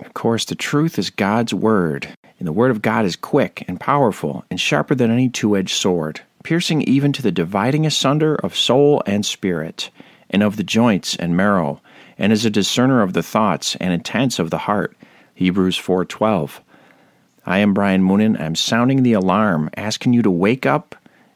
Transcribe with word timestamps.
Of 0.00 0.14
course, 0.14 0.44
the 0.46 0.54
truth 0.54 0.98
is 0.98 1.10
God's 1.10 1.52
Word, 1.52 2.08
and 2.38 2.48
the 2.48 2.52
Word 2.52 2.70
of 2.70 2.80
God 2.80 3.04
is 3.04 3.16
quick 3.16 3.64
and 3.68 3.78
powerful 3.78 4.44
and 4.50 4.58
sharper 4.58 4.94
than 4.94 5.10
any 5.10 5.28
two 5.28 5.56
edged 5.56 5.74
sword, 5.74 6.22
piercing 6.42 6.82
even 6.82 7.12
to 7.12 7.22
the 7.22 7.30
dividing 7.30 7.84
asunder 7.84 8.34
of 8.36 8.56
soul 8.56 9.02
and 9.06 9.26
spirit, 9.26 9.90
and 10.30 10.42
of 10.42 10.56
the 10.56 10.64
joints 10.64 11.16
and 11.16 11.36
marrow, 11.36 11.80
and 12.16 12.32
is 12.32 12.44
a 12.44 12.50
discerner 12.50 13.02
of 13.02 13.12
the 13.12 13.22
thoughts 13.22 13.76
and 13.76 13.92
intents 13.92 14.38
of 14.38 14.50
the 14.50 14.58
heart. 14.58 14.96
Hebrews 15.34 15.76
4:12. 15.76 16.60
I 17.46 17.58
am 17.58 17.74
Brian 17.74 18.02
Moonen. 18.02 18.40
I'm 18.40 18.54
sounding 18.54 19.02
the 19.02 19.12
alarm, 19.12 19.70
asking 19.76 20.14
you 20.14 20.22
to 20.22 20.30
wake 20.30 20.64
up 20.64 20.94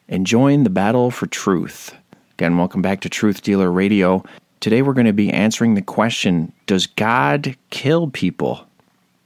and 0.08 0.26
join 0.26 0.64
the 0.64 0.70
battle 0.70 1.10
for 1.10 1.26
truth. 1.26 1.94
Again, 2.32 2.56
welcome 2.58 2.82
back 2.82 3.00
to 3.00 3.08
Truth 3.08 3.42
Dealer 3.42 3.70
Radio. 3.70 4.24
Today 4.64 4.80
we're 4.80 4.94
going 4.94 5.04
to 5.04 5.12
be 5.12 5.30
answering 5.30 5.74
the 5.74 5.82
question 5.82 6.50
Does 6.64 6.86
God 6.86 7.54
kill 7.68 8.08
people? 8.08 8.66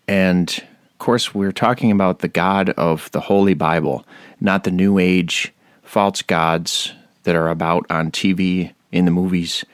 And 0.09 0.49
of 0.49 0.99
course, 0.99 1.33
we're 1.33 1.53
talking 1.53 1.93
about 1.93 2.19
the 2.19 2.27
God 2.27 2.71
of 2.71 3.09
the 3.13 3.21
Holy 3.21 3.55
Bible, 3.55 4.05
not 4.41 4.65
the 4.65 4.73
New 4.73 4.99
Age 4.99 5.53
false 5.85 6.23
gods 6.23 6.93
that 7.23 7.37
are 7.37 7.47
about 7.47 7.87
on 7.89 8.11
TV, 8.11 8.73
in 8.91 9.05
the 9.05 9.13
movies, 9.13 9.65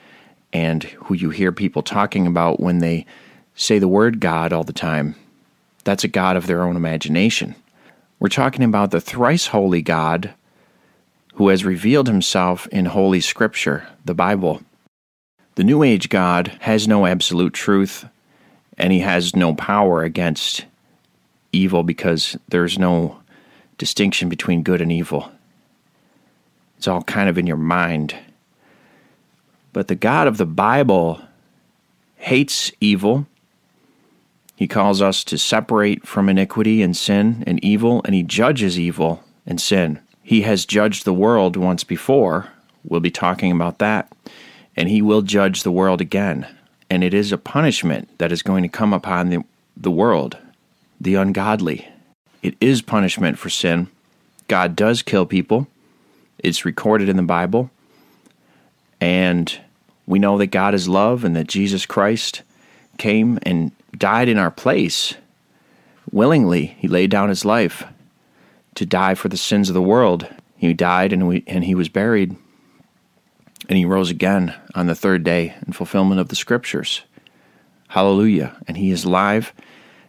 and 0.53 0.83
who 0.83 1.15
you 1.15 1.31
hear 1.31 1.51
people 1.51 1.81
talking 1.81 2.27
about 2.27 2.59
when 2.59 2.77
they 2.77 3.07
say 3.55 3.79
the 3.79 3.87
word 3.87 4.19
God 4.19 4.53
all 4.53 4.63
the 4.63 4.71
time. 4.71 5.15
That's 5.83 6.03
a 6.03 6.07
God 6.07 6.37
of 6.37 6.45
their 6.45 6.61
own 6.61 6.75
imagination. 6.75 7.55
We're 8.19 8.27
talking 8.27 8.63
about 8.63 8.91
the 8.91 9.01
thrice 9.01 9.47
holy 9.47 9.81
God 9.81 10.31
who 11.33 11.47
has 11.47 11.65
revealed 11.65 12.05
himself 12.05 12.67
in 12.67 12.85
Holy 12.85 13.19
Scripture, 13.19 13.87
the 14.05 14.13
Bible. 14.13 14.61
The 15.55 15.63
New 15.63 15.83
Age 15.83 16.09
God 16.09 16.57
has 16.61 16.85
no 16.85 17.05
absolute 17.05 17.53
truth, 17.53 18.05
and 18.77 18.91
he 18.91 18.99
has 18.99 19.37
no 19.37 19.55
power 19.55 20.03
against 20.03 20.65
evil 21.53 21.81
because 21.81 22.37
there's 22.49 22.77
no 22.77 23.21
distinction 23.77 24.27
between 24.27 24.63
good 24.63 24.81
and 24.81 24.91
evil. 24.91 25.31
It's 26.77 26.89
all 26.89 27.03
kind 27.03 27.29
of 27.29 27.37
in 27.37 27.47
your 27.47 27.55
mind. 27.55 28.17
But 29.71 29.87
the 29.87 29.95
God 29.95 30.27
of 30.27 30.35
the 30.35 30.45
Bible 30.45 31.21
hates 32.17 32.73
evil. 32.81 33.25
He 34.57 34.67
calls 34.67 35.01
us 35.01 35.23
to 35.23 35.37
separate 35.37 36.05
from 36.05 36.27
iniquity 36.27 36.81
and 36.81 36.97
sin 36.97 37.45
and 37.47 37.63
evil, 37.63 38.01
and 38.03 38.13
he 38.13 38.23
judges 38.23 38.77
evil 38.77 39.23
and 39.45 39.61
sin. 39.61 40.01
He 40.21 40.41
has 40.41 40.65
judged 40.65 41.05
the 41.05 41.13
world 41.13 41.55
once 41.55 41.85
before. 41.85 42.49
We'll 42.83 42.99
be 42.99 43.09
talking 43.09 43.53
about 43.53 43.79
that 43.79 44.11
and 44.75 44.89
he 44.89 45.01
will 45.01 45.21
judge 45.21 45.63
the 45.63 45.71
world 45.71 46.01
again. 46.01 46.47
And 46.89 47.03
it 47.03 47.13
is 47.13 47.31
a 47.31 47.37
punishment 47.37 48.17
that 48.19 48.31
is 48.31 48.43
going 48.43 48.63
to 48.63 48.69
come 48.69 48.93
upon 48.93 49.29
the, 49.29 49.43
the 49.75 49.91
world, 49.91 50.37
the 50.99 51.15
ungodly. 51.15 51.87
It 52.43 52.55
is 52.61 52.81
punishment 52.81 53.39
for 53.39 53.49
sin. 53.49 53.87
God 54.47 54.75
does 54.75 55.01
kill 55.01 55.25
people. 55.25 55.67
It's 56.39 56.65
recorded 56.65 57.09
in 57.09 57.17
the 57.17 57.23
Bible. 57.23 57.71
And 59.01 59.59
we 60.05 60.19
know 60.19 60.37
that 60.37 60.47
God 60.47 60.73
is 60.73 60.87
love 60.87 61.23
and 61.23 61.35
that 61.35 61.47
Jesus 61.47 61.85
Christ 61.85 62.43
came 62.97 63.39
and 63.43 63.71
died 63.97 64.29
in 64.29 64.37
our 64.37 64.51
place. 64.51 65.15
Willingly, 66.11 66.77
he 66.77 66.87
laid 66.87 67.09
down 67.09 67.29
his 67.29 67.45
life 67.45 67.83
to 68.75 68.85
die 68.85 69.15
for 69.15 69.29
the 69.29 69.37
sins 69.37 69.69
of 69.69 69.73
the 69.73 69.81
world. 69.81 70.27
He 70.57 70.73
died 70.73 71.11
and, 71.11 71.27
we, 71.27 71.43
and 71.47 71.63
he 71.63 71.75
was 71.75 71.89
buried 71.89 72.35
and 73.67 73.77
he 73.77 73.85
rose 73.85 74.09
again 74.09 74.53
on 74.73 74.87
the 74.87 74.95
third 74.95 75.23
day 75.23 75.55
in 75.65 75.73
fulfillment 75.73 76.19
of 76.19 76.29
the 76.29 76.35
scriptures. 76.35 77.01
Hallelujah. 77.89 78.55
And 78.67 78.77
he 78.77 78.91
is 78.91 79.05
live 79.05 79.53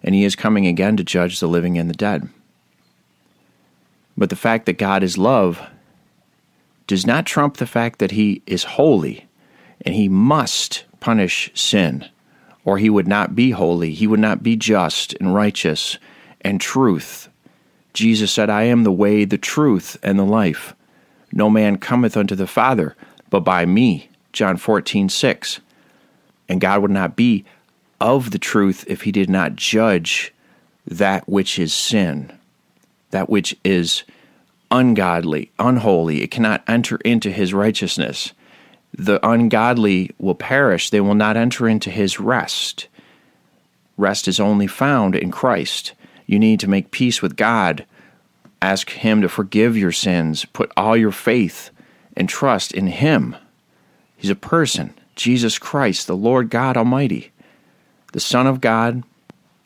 and 0.03 0.15
he 0.15 0.25
is 0.25 0.37
coming 0.37 0.67
again 0.67 0.97
to 0.97 1.05
judge 1.05 1.41
the 1.41 1.49
living 1.49 1.79
and 1.79 1.91
the 1.91 1.95
dead. 1.95 2.29
But 4.17 4.31
the 4.31 4.37
fact 4.37 4.67
that 4.67 4.79
God 4.79 5.03
is 5.03 5.19
love 5.19 5.61
does 6.87 7.07
not 7.07 7.27
trump 7.27 7.57
the 7.57 7.67
fact 7.67 7.99
that 7.99 8.13
he 8.13 8.43
is 8.47 8.63
holy, 8.65 9.27
and 9.81 9.95
he 9.95 10.09
must 10.09 10.85
punish 11.01 11.51
sin, 11.55 12.09
or 12.65 12.79
he 12.79 12.89
would 12.89 13.09
not 13.09 13.35
be 13.35 13.51
holy. 13.51 13.93
He 13.93 14.07
would 14.07 14.21
not 14.21 14.43
be 14.43 14.57
just 14.57 15.15
and 15.15 15.35
righteous 15.35 15.99
and 16.41 16.61
truth. 16.61 17.29
Jesus 17.93 18.31
said, 18.31 18.49
I 18.49 18.65
am 18.65 18.85
the 18.85 18.93
way, 18.93 19.25
the 19.25 19.39
truth, 19.39 19.99
and 20.03 20.19
the 20.19 20.25
life. 20.25 20.75
No 21.33 21.51
man 21.51 21.77
cometh 21.77 22.17
unto 22.17 22.37
the 22.37 22.47
Father 22.47 22.97
but 23.37 23.45
by 23.45 23.67
me. 23.67 24.09
John 24.33 24.57
14, 24.57 25.11
6. 25.11 25.61
And 26.49 26.59
God 26.59 26.81
would 26.81 26.91
not 26.91 27.17
be 27.17 27.45
of 28.01 28.31
the 28.31 28.39
truth 28.39 28.83
if 28.89 29.03
he 29.03 29.13
did 29.13 29.29
not 29.29 29.57
judge 29.57 30.33
that 30.87 31.29
which 31.29 31.59
is 31.59 31.75
sin, 31.75 32.33
that 33.11 33.29
which 33.29 33.55
is 33.63 34.05
ungodly, 34.71 35.51
unholy. 35.59 36.23
It 36.23 36.31
cannot 36.31 36.65
enter 36.67 36.97
into 37.05 37.31
his 37.31 37.53
righteousness. 37.53 38.33
The 38.97 39.21
ungodly 39.27 40.13
will 40.19 40.35
perish, 40.35 40.89
they 40.89 41.03
will 41.03 41.15
not 41.15 41.37
enter 41.37 41.69
into 41.69 41.91
his 41.91 42.19
rest. 42.19 42.89
Rest 43.99 44.29
is 44.29 44.41
only 44.41 44.67
found 44.67 45.15
in 45.15 45.31
Christ. 45.31 45.93
You 46.27 46.39
need 46.39 46.59
to 46.61 46.71
make 46.71 46.91
peace 46.91 47.21
with 47.21 47.37
God. 47.37 47.85
Ask 48.63 48.89
Him 48.91 49.21
to 49.21 49.29
forgive 49.29 49.77
your 49.77 49.93
sins. 49.93 50.47
Put 50.47 50.73
all 50.77 50.97
your 50.97 51.13
faith 51.13 51.71
and 52.17 52.29
trust 52.29 52.73
in 52.73 52.87
Him. 52.87 53.37
He's 54.17 54.31
a 54.31 54.37
person, 54.37 54.95
Jesus 55.15 55.59
Christ, 55.59 56.07
the 56.07 56.17
Lord 56.17 56.51
God 56.51 56.77
Almighty, 56.77 57.33
the 58.13 58.21
Son 58.21 58.47
of 58.47 58.61
God, 58.61 59.03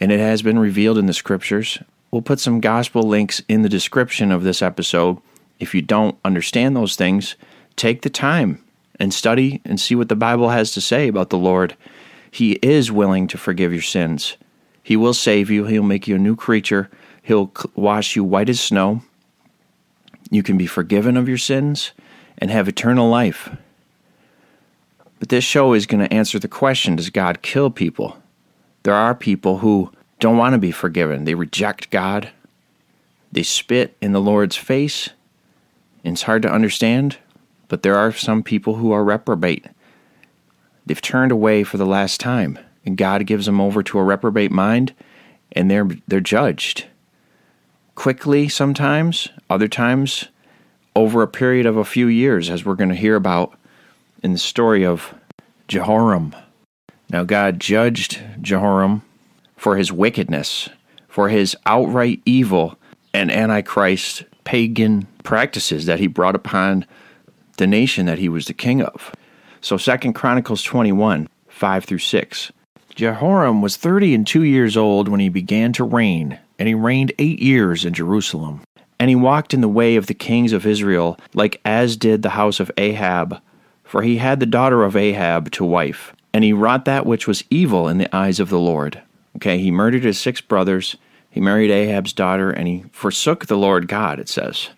and 0.00 0.11
it 0.11 0.21
has 0.21 0.43
been 0.43 0.59
revealed 0.59 0.99
in 0.99 1.06
the 1.06 1.12
Scriptures. 1.12 1.78
We'll 2.10 2.22
put 2.22 2.41
some 2.41 2.60
gospel 2.60 3.03
links 3.03 3.41
in 3.49 3.62
the 3.62 3.69
description 3.69 4.33
of 4.33 4.43
this 4.43 4.62
episode. 4.62 5.19
If 5.60 5.75
you 5.75 5.83
don't 5.83 6.19
understand 6.25 6.75
those 6.75 6.97
things, 6.97 7.37
take 7.77 8.03
the 8.03 8.10
time 8.10 8.65
and 8.99 9.15
study 9.15 9.60
and 9.65 9.81
see 9.81 9.94
what 9.94 10.09
the 10.09 10.16
Bible 10.16 10.49
has 10.49 10.72
to 10.72 10.81
say 10.81 11.06
about 11.06 11.31
the 11.31 11.39
Lord. 11.39 11.77
He 12.31 12.53
is 12.62 12.91
willing 12.91 13.28
to 13.28 13.39
forgive 13.39 13.72
your 13.72 13.83
sins. 13.83 14.37
He 14.83 14.97
will 14.97 15.15
save 15.15 15.50
you. 15.50 15.65
He'll 15.65 15.83
make 15.83 16.09
you 16.09 16.16
a 16.16 16.19
new 16.19 16.34
creature. 16.34 16.91
He'll 17.22 17.53
wash 17.75 18.16
you 18.16 18.25
white 18.25 18.49
as 18.49 18.60
snow. 18.60 19.03
You 20.31 20.43
can 20.43 20.56
be 20.56 20.66
forgiven 20.66 21.16
of 21.16 21.28
your 21.28 21.39
sins 21.39 21.93
and 22.41 22.51
have 22.51 22.69
eternal 22.69 23.09
life. 23.09 23.51
But 25.19 25.28
this 25.28 25.45
show 25.45 25.75
is 25.75 25.87
going 25.87 26.03
to 26.03 26.12
answer 26.12 26.39
the 26.39 26.49
question 26.49 26.97
Does 26.97 27.11
God 27.11 27.43
kill 27.43 27.71
people? 27.71 28.16
There 28.83 28.95
are 28.95 29.15
people 29.15 29.59
who 29.59 29.92
don't 30.19 30.39
want 30.39 30.54
to 30.54 30.59
be 30.59 30.71
forgiven. 30.71 31.25
They 31.25 31.34
reject 31.34 31.91
God. 31.91 32.31
They 33.31 33.42
spit 33.42 33.97
in 34.01 34.13
the 34.13 34.21
Lord's 34.21 34.57
face. 34.57 35.10
And 36.03 36.15
it's 36.15 36.22
hard 36.22 36.42
to 36.42 36.53
understand, 36.53 37.19
but 37.69 37.83
there 37.83 37.97
are 37.97 38.13
some 38.13 38.43
people 38.43 38.77
who 38.77 38.91
are 38.93 39.04
reprobate. 39.04 39.66
They've 40.86 41.01
turned 41.01 41.31
away 41.31 41.63
for 41.63 41.77
the 41.77 41.86
last 41.86 42.21
time, 42.21 42.59
and 42.86 42.97
God 42.97 43.27
gives 43.27 43.45
them 43.45 43.60
over 43.60 43.83
to 43.83 43.98
a 43.98 44.03
reprobate 44.03 44.51
mind, 44.51 44.95
and 45.53 45.71
they're 45.71 45.89
they're 46.09 46.21
judged 46.21 46.86
quickly 47.95 48.48
sometimes. 48.48 49.28
Other 49.51 49.69
times, 49.69 50.28
over 51.00 51.22
a 51.22 51.28
period 51.28 51.64
of 51.64 51.78
a 51.78 51.84
few 51.84 52.08
years, 52.08 52.50
as 52.50 52.62
we're 52.62 52.74
going 52.74 52.91
to 52.91 52.94
hear 52.94 53.16
about 53.16 53.54
in 54.22 54.34
the 54.34 54.38
story 54.38 54.84
of 54.84 55.14
Jehoram. 55.66 56.36
Now, 57.08 57.24
God 57.24 57.58
judged 57.58 58.20
Jehoram 58.42 59.00
for 59.56 59.78
his 59.78 59.91
wickedness, 59.91 60.68
for 61.08 61.30
his 61.30 61.56
outright 61.64 62.20
evil 62.26 62.78
and 63.14 63.32
antichrist 63.32 64.24
pagan 64.44 65.06
practices 65.24 65.86
that 65.86 66.00
he 66.00 66.06
brought 66.06 66.34
upon 66.34 66.84
the 67.56 67.66
nation 67.66 68.04
that 68.04 68.18
he 68.18 68.28
was 68.28 68.44
the 68.44 68.52
king 68.52 68.82
of. 68.82 69.12
So 69.62 69.78
2 69.78 70.12
Chronicles 70.12 70.62
21, 70.62 71.28
5 71.48 71.84
through 71.84 71.98
6. 71.98 72.52
Jehoram 72.94 73.62
was 73.62 73.78
thirty 73.78 74.14
and 74.14 74.26
two 74.26 74.42
years 74.42 74.76
old 74.76 75.08
when 75.08 75.20
he 75.20 75.30
began 75.30 75.72
to 75.74 75.84
reign, 75.84 76.38
and 76.58 76.68
he 76.68 76.74
reigned 76.74 77.12
eight 77.18 77.41
years 77.41 77.86
in 77.86 77.94
Jerusalem. 77.94 78.60
And 79.00 79.08
he 79.08 79.16
walked 79.16 79.54
in 79.54 79.62
the 79.62 79.68
way 79.68 79.97
of 79.97 80.06
the 80.06 80.14
kings 80.14 80.52
of 80.52 80.66
Israel, 80.66 81.18
like 81.32 81.60
as 81.64 81.97
did 81.97 82.22
the 82.22 82.30
house 82.30 82.60
of 82.60 82.70
Ahab, 82.76 83.41
for 83.82 84.02
he 84.02 84.18
had 84.18 84.38
the 84.38 84.47
daughter 84.47 84.84
of 84.84 84.94
Ahab 84.94 85.50
to 85.52 85.64
wife. 85.64 86.14
And 86.34 86.44
he 86.44 86.52
wrought 86.52 86.84
that 86.84 87.06
which 87.06 87.26
was 87.26 87.42
evil 87.48 87.88
in 87.88 87.97
the 87.97 88.14
eyes 88.14 88.38
of 88.38 88.50
the 88.50 88.58
Lord. 88.58 89.02
Okay, 89.36 89.58
he 89.58 89.70
murdered 89.70 90.04
his 90.04 90.20
six 90.20 90.42
brothers, 90.42 90.97
he 91.30 91.41
married 91.41 91.70
Ahab's 91.70 92.12
daughter, 92.12 92.50
and 92.50 92.68
he 92.68 92.84
forsook 92.92 93.47
the 93.47 93.56
Lord 93.56 93.88
God, 93.88 94.20
it 94.20 94.28
says. 94.28 94.68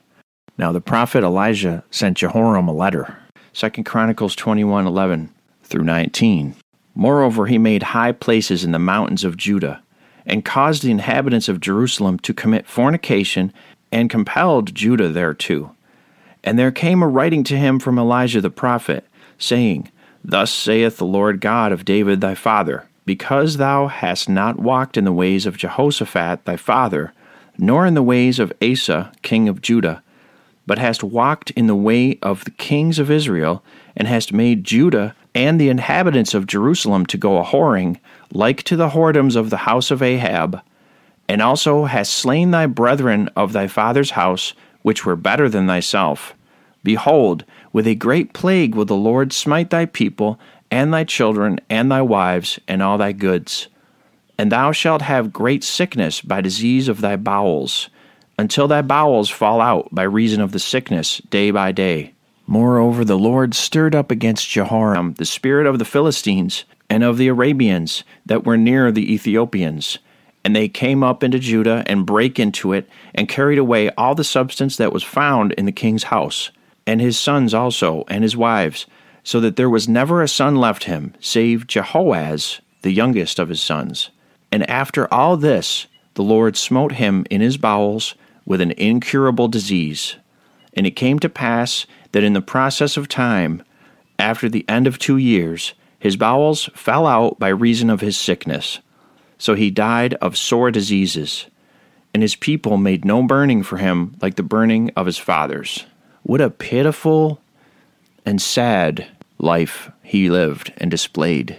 Now 0.56 0.70
the 0.70 0.80
prophet 0.80 1.24
Elijah 1.24 1.82
sent 1.90 2.19
Jehoram 2.19 2.69
a 2.69 2.72
letter. 2.72 3.19
2 3.54 3.70
Chronicles 3.82 4.36
21 4.36 4.86
11 4.86 5.34
through 5.64 5.84
19. 5.84 6.54
Moreover, 6.94 7.46
he 7.46 7.58
made 7.58 7.82
high 7.82 8.12
places 8.12 8.62
in 8.62 8.70
the 8.70 8.78
mountains 8.78 9.24
of 9.24 9.36
Judah, 9.36 9.82
and 10.26 10.44
caused 10.44 10.82
the 10.82 10.90
inhabitants 10.90 11.48
of 11.48 11.60
Jerusalem 11.60 12.19
to 12.20 12.34
commit 12.34 12.66
fornication, 12.66 13.52
and 13.93 14.11
compelled 14.11 14.75
Judah 14.75 15.11
thereto. 15.11 15.77
And 16.43 16.59
there 16.59 16.73
came 16.73 17.03
a 17.03 17.09
writing 17.09 17.44
to 17.44 17.56
him 17.56 17.79
from 17.79 17.99
Elijah 17.99 18.41
the 18.41 18.50
prophet, 18.50 19.06
saying, 19.39 19.93
Thus 20.25 20.50
saith 20.50 20.97
the 20.97 21.05
Lord 21.05 21.41
God 21.41 21.71
of 21.71 21.85
David 21.85 22.21
thy 22.21 22.35
father, 22.35 22.89
Because 23.05 23.59
thou 23.59 23.87
hast 23.89 24.29
not 24.29 24.59
walked 24.59 24.97
in 24.97 25.05
the 25.05 25.12
ways 25.12 25.47
of 25.47 25.56
Jehoshaphat 25.56 26.44
thy 26.44 26.56
father, 26.56 27.12
nor 27.59 27.87
in 27.87 27.94
the 27.94 28.03
ways 28.03 28.39
of 28.39 28.53
Asa 28.62 29.12
king 29.23 29.49
of 29.49 29.61
Judah, 29.61 30.03
but 30.67 30.79
hast 30.79 31.05
walked 31.05 31.50
in 31.50 31.67
the 31.67 31.77
way 31.77 32.19
of 32.23 32.44
the 32.44 32.50
kings 32.53 32.99
of 32.99 33.11
Israel, 33.11 33.62
and 33.97 34.09
hast 34.09 34.33
made 34.33 34.65
Judah 34.65 35.15
and 35.35 35.61
the 35.61 35.69
inhabitants 35.69 36.35
of 36.35 36.47
Jerusalem 36.47 37.06
to 37.06 37.19
go 37.19 37.39
a 37.39 37.44
whoring, 37.44 37.99
like 38.33 38.62
to 38.65 38.77
the 38.77 38.91
whoredoms 38.91 39.37
of 39.37 39.50
the 39.50 39.59
house 39.59 39.91
of 39.91 40.03
Ahab, 40.03 40.61
and 41.28 41.40
also 41.40 41.84
hast 41.84 42.12
slain 42.12 42.50
thy 42.50 42.66
brethren 42.66 43.28
of 43.36 43.52
thy 43.52 43.66
father's 43.66 44.12
house, 44.12 44.52
which 44.82 45.06
were 45.06 45.16
better 45.16 45.48
than 45.48 45.66
thyself. 45.66 46.34
Behold, 46.84 47.44
with 47.72 47.86
a 47.86 47.94
great 47.94 48.32
plague 48.32 48.74
will 48.74 48.84
the 48.84 48.94
Lord 48.94 49.32
smite 49.32 49.70
thy 49.70 49.86
people, 49.86 50.38
and 50.70 50.92
thy 50.92 51.04
children, 51.04 51.60
and 51.70 51.90
thy 51.90 52.02
wives, 52.02 52.58
and 52.66 52.82
all 52.82 52.98
thy 52.98 53.12
goods. 53.12 53.69
And 54.38 54.50
thou 54.50 54.72
shalt 54.72 55.02
have 55.02 55.32
great 55.32 55.62
sickness 55.62 56.20
by 56.20 56.40
disease 56.40 56.88
of 56.88 57.00
thy 57.00 57.16
bowels, 57.16 57.88
until 58.38 58.66
thy 58.66 58.82
bowels 58.82 59.30
fall 59.30 59.60
out 59.60 59.88
by 59.92 60.02
reason 60.02 60.40
of 60.40 60.52
the 60.52 60.58
sickness 60.58 61.19
day 61.30 61.50
by 61.50 61.72
day. 61.72 62.14
Moreover, 62.46 63.04
the 63.04 63.19
Lord 63.19 63.54
stirred 63.54 63.94
up 63.94 64.10
against 64.10 64.50
Jehoram 64.50 65.14
the 65.14 65.24
spirit 65.24 65.66
of 65.66 65.78
the 65.78 65.84
Philistines 65.84 66.64
and 66.90 67.04
of 67.04 67.16
the 67.16 67.28
Arabians 67.28 68.04
that 68.26 68.44
were 68.44 68.56
near 68.56 68.90
the 68.90 69.14
Ethiopians. 69.14 69.98
And 70.44 70.56
they 70.56 70.69
came 70.69 71.03
up 71.03 71.23
into 71.23 71.39
Judah 71.39 71.85
and 71.87 72.06
brake 72.06 72.39
into 72.39 72.73
it, 72.73 72.89
and 73.15 73.29
carried 73.29 73.59
away 73.59 73.91
all 73.91 74.15
the 74.15 74.25
substance 74.25 74.77
that 74.77 74.93
was 74.93 75.03
found 75.03 75.53
in 75.53 75.67
the 75.67 75.73
king's 75.73 76.05
house, 76.05 76.50
and 76.87 77.00
his 77.00 77.19
sons 77.19 77.55
also, 77.55 78.05
and 78.09 78.23
his 78.25 78.37
wives, 78.37 78.87
so 79.23 79.39
that 79.41 79.56
there 79.56 79.71
was 79.71 79.89
never 79.89 80.21
a 80.21 80.29
son 80.29 80.56
left 80.56 80.85
him, 80.85 81.15
save 81.21 81.67
Jehoaz, 81.67 82.61
the 82.83 82.93
youngest 82.93 83.39
of 83.39 83.49
his 83.49 83.61
sons. 83.61 84.11
And 84.50 84.69
after 84.69 85.12
all 85.15 85.37
this, 85.37 85.87
the 86.15 86.23
Lord 86.23 86.56
smote 86.56 86.93
him 86.93 87.25
in 87.31 87.41
his 87.41 87.56
bowels 87.56 88.15
with 88.44 88.61
an 88.61 88.73
incurable 88.73 89.49
disease. 89.49 90.17
And 90.75 90.87
it 90.87 90.97
came 90.97 91.19
to 91.21 91.29
pass 91.29 91.87
that 92.12 92.25
in 92.25 92.33
the 92.33 92.43
process 92.43 92.97
of 92.97 93.09
time, 93.09 93.62
after 94.19 94.49
the 94.49 94.65
end 94.69 94.87
of 94.87 94.99
two 94.99 95.17
years, 95.17 95.75
his 95.99 96.17
bowels 96.17 96.69
fell 96.75 97.06
out 97.06 97.39
by 97.39 97.49
reason 97.49 97.89
of 97.89 98.00
his 98.00 98.17
sickness. 98.17 98.81
So 99.43 99.56
he 99.56 99.73
died 99.73 100.15
of 100.23 100.37
sore 100.37 100.71
diseases, 100.71 101.47
and 102.15 102.23
his 102.23 102.37
people 102.37 102.77
made 102.77 103.05
no 103.05 103.25
burning 103.25 103.65
for 103.65 103.77
him 103.77 104.15
like 104.23 104.37
the 104.37 104.44
burning 104.44 104.93
of 104.94 105.06
his 105.06 105.19
fathers. 105.19 105.85
What 106.23 106.41
a 106.41 106.49
pitiful 106.49 107.41
and 108.25 108.41
sad 108.41 109.09
life 109.39 109.91
he 110.00 110.31
lived 110.31 110.73
and 110.77 110.93
displayed 110.93 111.59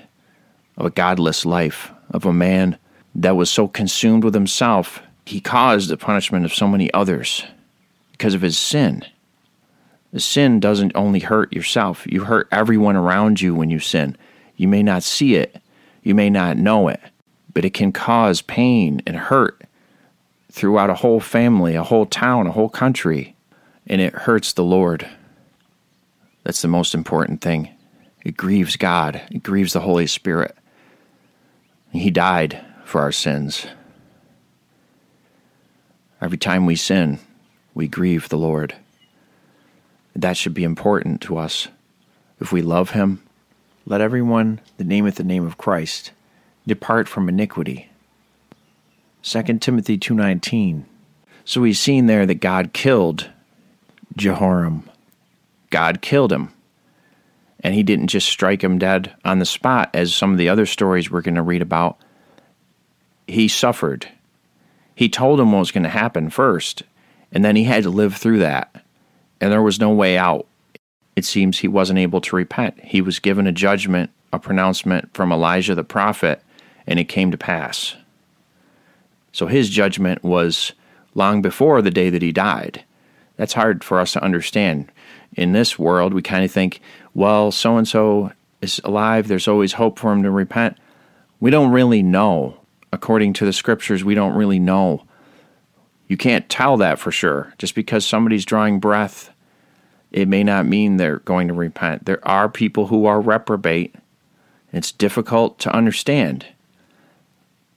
of 0.77 0.85
a 0.85 0.91
godless 0.91 1.45
life, 1.45 1.91
of 2.09 2.25
a 2.25 2.31
man 2.31 2.77
that 3.15 3.35
was 3.35 3.51
so 3.51 3.67
consumed 3.67 4.23
with 4.23 4.33
himself, 4.33 5.01
he 5.25 5.41
caused 5.41 5.89
the 5.89 5.97
punishment 5.97 6.45
of 6.45 6.53
so 6.53 6.69
many 6.69 6.89
others 6.93 7.43
because 8.13 8.33
of 8.33 8.41
his 8.41 8.57
sin. 8.57 9.03
Sin 10.15 10.61
doesn't 10.61 10.95
only 10.95 11.19
hurt 11.19 11.51
yourself, 11.51 12.07
you 12.07 12.23
hurt 12.23 12.47
everyone 12.49 12.95
around 12.95 13.41
you 13.41 13.53
when 13.53 13.69
you 13.69 13.79
sin. 13.79 14.15
You 14.55 14.69
may 14.69 14.83
not 14.83 15.03
see 15.03 15.35
it, 15.35 15.61
you 16.01 16.15
may 16.15 16.29
not 16.29 16.55
know 16.55 16.87
it, 16.87 17.01
but 17.53 17.65
it 17.65 17.73
can 17.73 17.91
cause 17.91 18.41
pain 18.41 19.01
and 19.05 19.15
hurt 19.15 19.61
throughout 20.51 20.89
a 20.89 20.95
whole 20.95 21.19
family, 21.19 21.75
a 21.75 21.83
whole 21.83 22.05
town, 22.05 22.47
a 22.47 22.51
whole 22.51 22.69
country, 22.69 23.35
and 23.87 23.99
it 23.99 24.13
hurts 24.13 24.53
the 24.53 24.63
Lord. 24.63 25.07
That's 26.43 26.61
the 26.61 26.67
most 26.67 26.93
important 26.93 27.41
thing. 27.41 27.69
It 28.23 28.37
grieves 28.37 28.75
God, 28.75 29.21
it 29.31 29.43
grieves 29.43 29.73
the 29.73 29.81
Holy 29.81 30.07
Spirit. 30.07 30.55
He 31.91 32.09
died 32.09 32.63
for 32.85 33.01
our 33.01 33.11
sins. 33.11 33.67
Every 36.21 36.37
time 36.37 36.65
we 36.65 36.75
sin, 36.75 37.19
we 37.73 37.87
grieve 37.87 38.29
the 38.29 38.37
Lord. 38.37 38.75
That 40.15 40.37
should 40.37 40.53
be 40.53 40.63
important 40.63 41.21
to 41.21 41.37
us. 41.37 41.67
If 42.39 42.51
we 42.51 42.61
love 42.61 42.91
him, 42.91 43.21
let 43.85 43.99
everyone 43.99 44.61
that 44.77 44.87
nameth 44.87 45.15
the 45.15 45.23
name 45.23 45.45
of 45.45 45.57
Christ 45.57 46.12
depart 46.67 47.07
from 47.07 47.29
iniquity. 47.29 47.89
2 49.21 49.61
Timothy 49.61 49.97
2:19. 49.97 50.85
So 51.45 51.61
we've 51.61 51.77
seen 51.77 52.05
there 52.05 52.25
that 52.25 52.35
God 52.35 52.73
killed 52.73 53.29
Jehoram. 54.15 54.89
God 55.69 56.01
killed 56.01 56.31
him. 56.31 56.49
And 57.61 57.73
he 57.73 57.83
didn't 57.83 58.07
just 58.07 58.27
strike 58.27 58.63
him 58.63 58.77
dead 58.77 59.13
on 59.23 59.39
the 59.39 59.45
spot 59.45 59.89
as 59.93 60.13
some 60.13 60.31
of 60.31 60.37
the 60.37 60.49
other 60.49 60.65
stories 60.65 61.09
we're 61.09 61.21
going 61.21 61.35
to 61.35 61.41
read 61.41 61.61
about. 61.61 61.97
He 63.25 63.47
suffered. 63.47 64.09
He 64.95 65.07
told 65.07 65.39
him 65.39 65.51
what 65.51 65.59
was 65.59 65.71
going 65.71 65.83
to 65.83 65.89
happen 65.89 66.29
first, 66.29 66.83
and 67.31 67.43
then 67.43 67.55
he 67.55 67.63
had 67.63 67.83
to 67.83 67.89
live 67.89 68.15
through 68.15 68.39
that 68.39 68.83
and 69.43 69.51
there 69.51 69.61
was 69.61 69.77
no 69.77 69.89
way 69.89 70.17
out. 70.17 70.47
It 71.17 71.25
seems 71.25 71.59
he 71.59 71.67
wasn't 71.67 71.99
able 71.99 72.21
to 72.21 72.35
repent. 72.37 72.79
He 72.81 73.01
was 73.01 73.19
given 73.19 73.45
a 73.45 73.51
judgment, 73.51 74.09
a 74.31 74.39
pronouncement 74.39 75.13
from 75.13 75.33
Elijah 75.33 75.75
the 75.75 75.83
prophet, 75.83 76.41
and 76.87 76.99
it 76.99 77.05
came 77.05 77.31
to 77.31 77.37
pass. 77.37 77.95
So 79.31 79.47
his 79.47 79.69
judgment 79.69 80.23
was 80.23 80.73
long 81.15 81.41
before 81.41 81.81
the 81.81 81.91
day 81.91 82.09
that 82.09 82.21
he 82.21 82.31
died. 82.31 82.83
That's 83.37 83.53
hard 83.53 83.83
for 83.83 83.99
us 83.99 84.13
to 84.13 84.23
understand. 84.23 84.91
In 85.35 85.53
this 85.53 85.79
world, 85.79 86.13
we 86.13 86.21
kind 86.21 86.45
of 86.45 86.51
think, 86.51 86.79
well, 87.13 87.51
so 87.51 87.77
and 87.77 87.87
so 87.87 88.31
is 88.61 88.79
alive, 88.83 89.27
there's 89.27 89.47
always 89.47 89.73
hope 89.73 89.97
for 89.97 90.11
him 90.11 90.23
to 90.23 90.31
repent. 90.31 90.77
We 91.39 91.51
don't 91.51 91.71
really 91.71 92.03
know. 92.03 92.57
According 92.91 93.33
to 93.33 93.45
the 93.45 93.53
scriptures, 93.53 94.03
we 94.03 94.13
don't 94.13 94.35
really 94.35 94.59
know. 94.59 95.03
You 96.07 96.15
can't 96.15 96.47
tell 96.47 96.77
that 96.77 96.99
for 96.99 97.11
sure. 97.11 97.53
Just 97.57 97.73
because 97.73 98.05
somebody's 98.05 98.45
drawing 98.45 98.79
breath 98.79 99.31
it 100.13 100.27
may 100.27 100.43
not 100.43 100.67
mean 100.67 100.95
they're 100.95 101.19
going 101.19 101.47
to 101.47 101.53
repent. 101.53 102.05
There 102.05 102.25
are 102.25 102.47
people 102.47 102.87
who 102.87 103.07
are 103.07 103.19
reprobate. 103.19 103.95
It's 104.71 104.91
difficult 104.91 105.59
to 105.59 105.75
understand. 105.75 106.45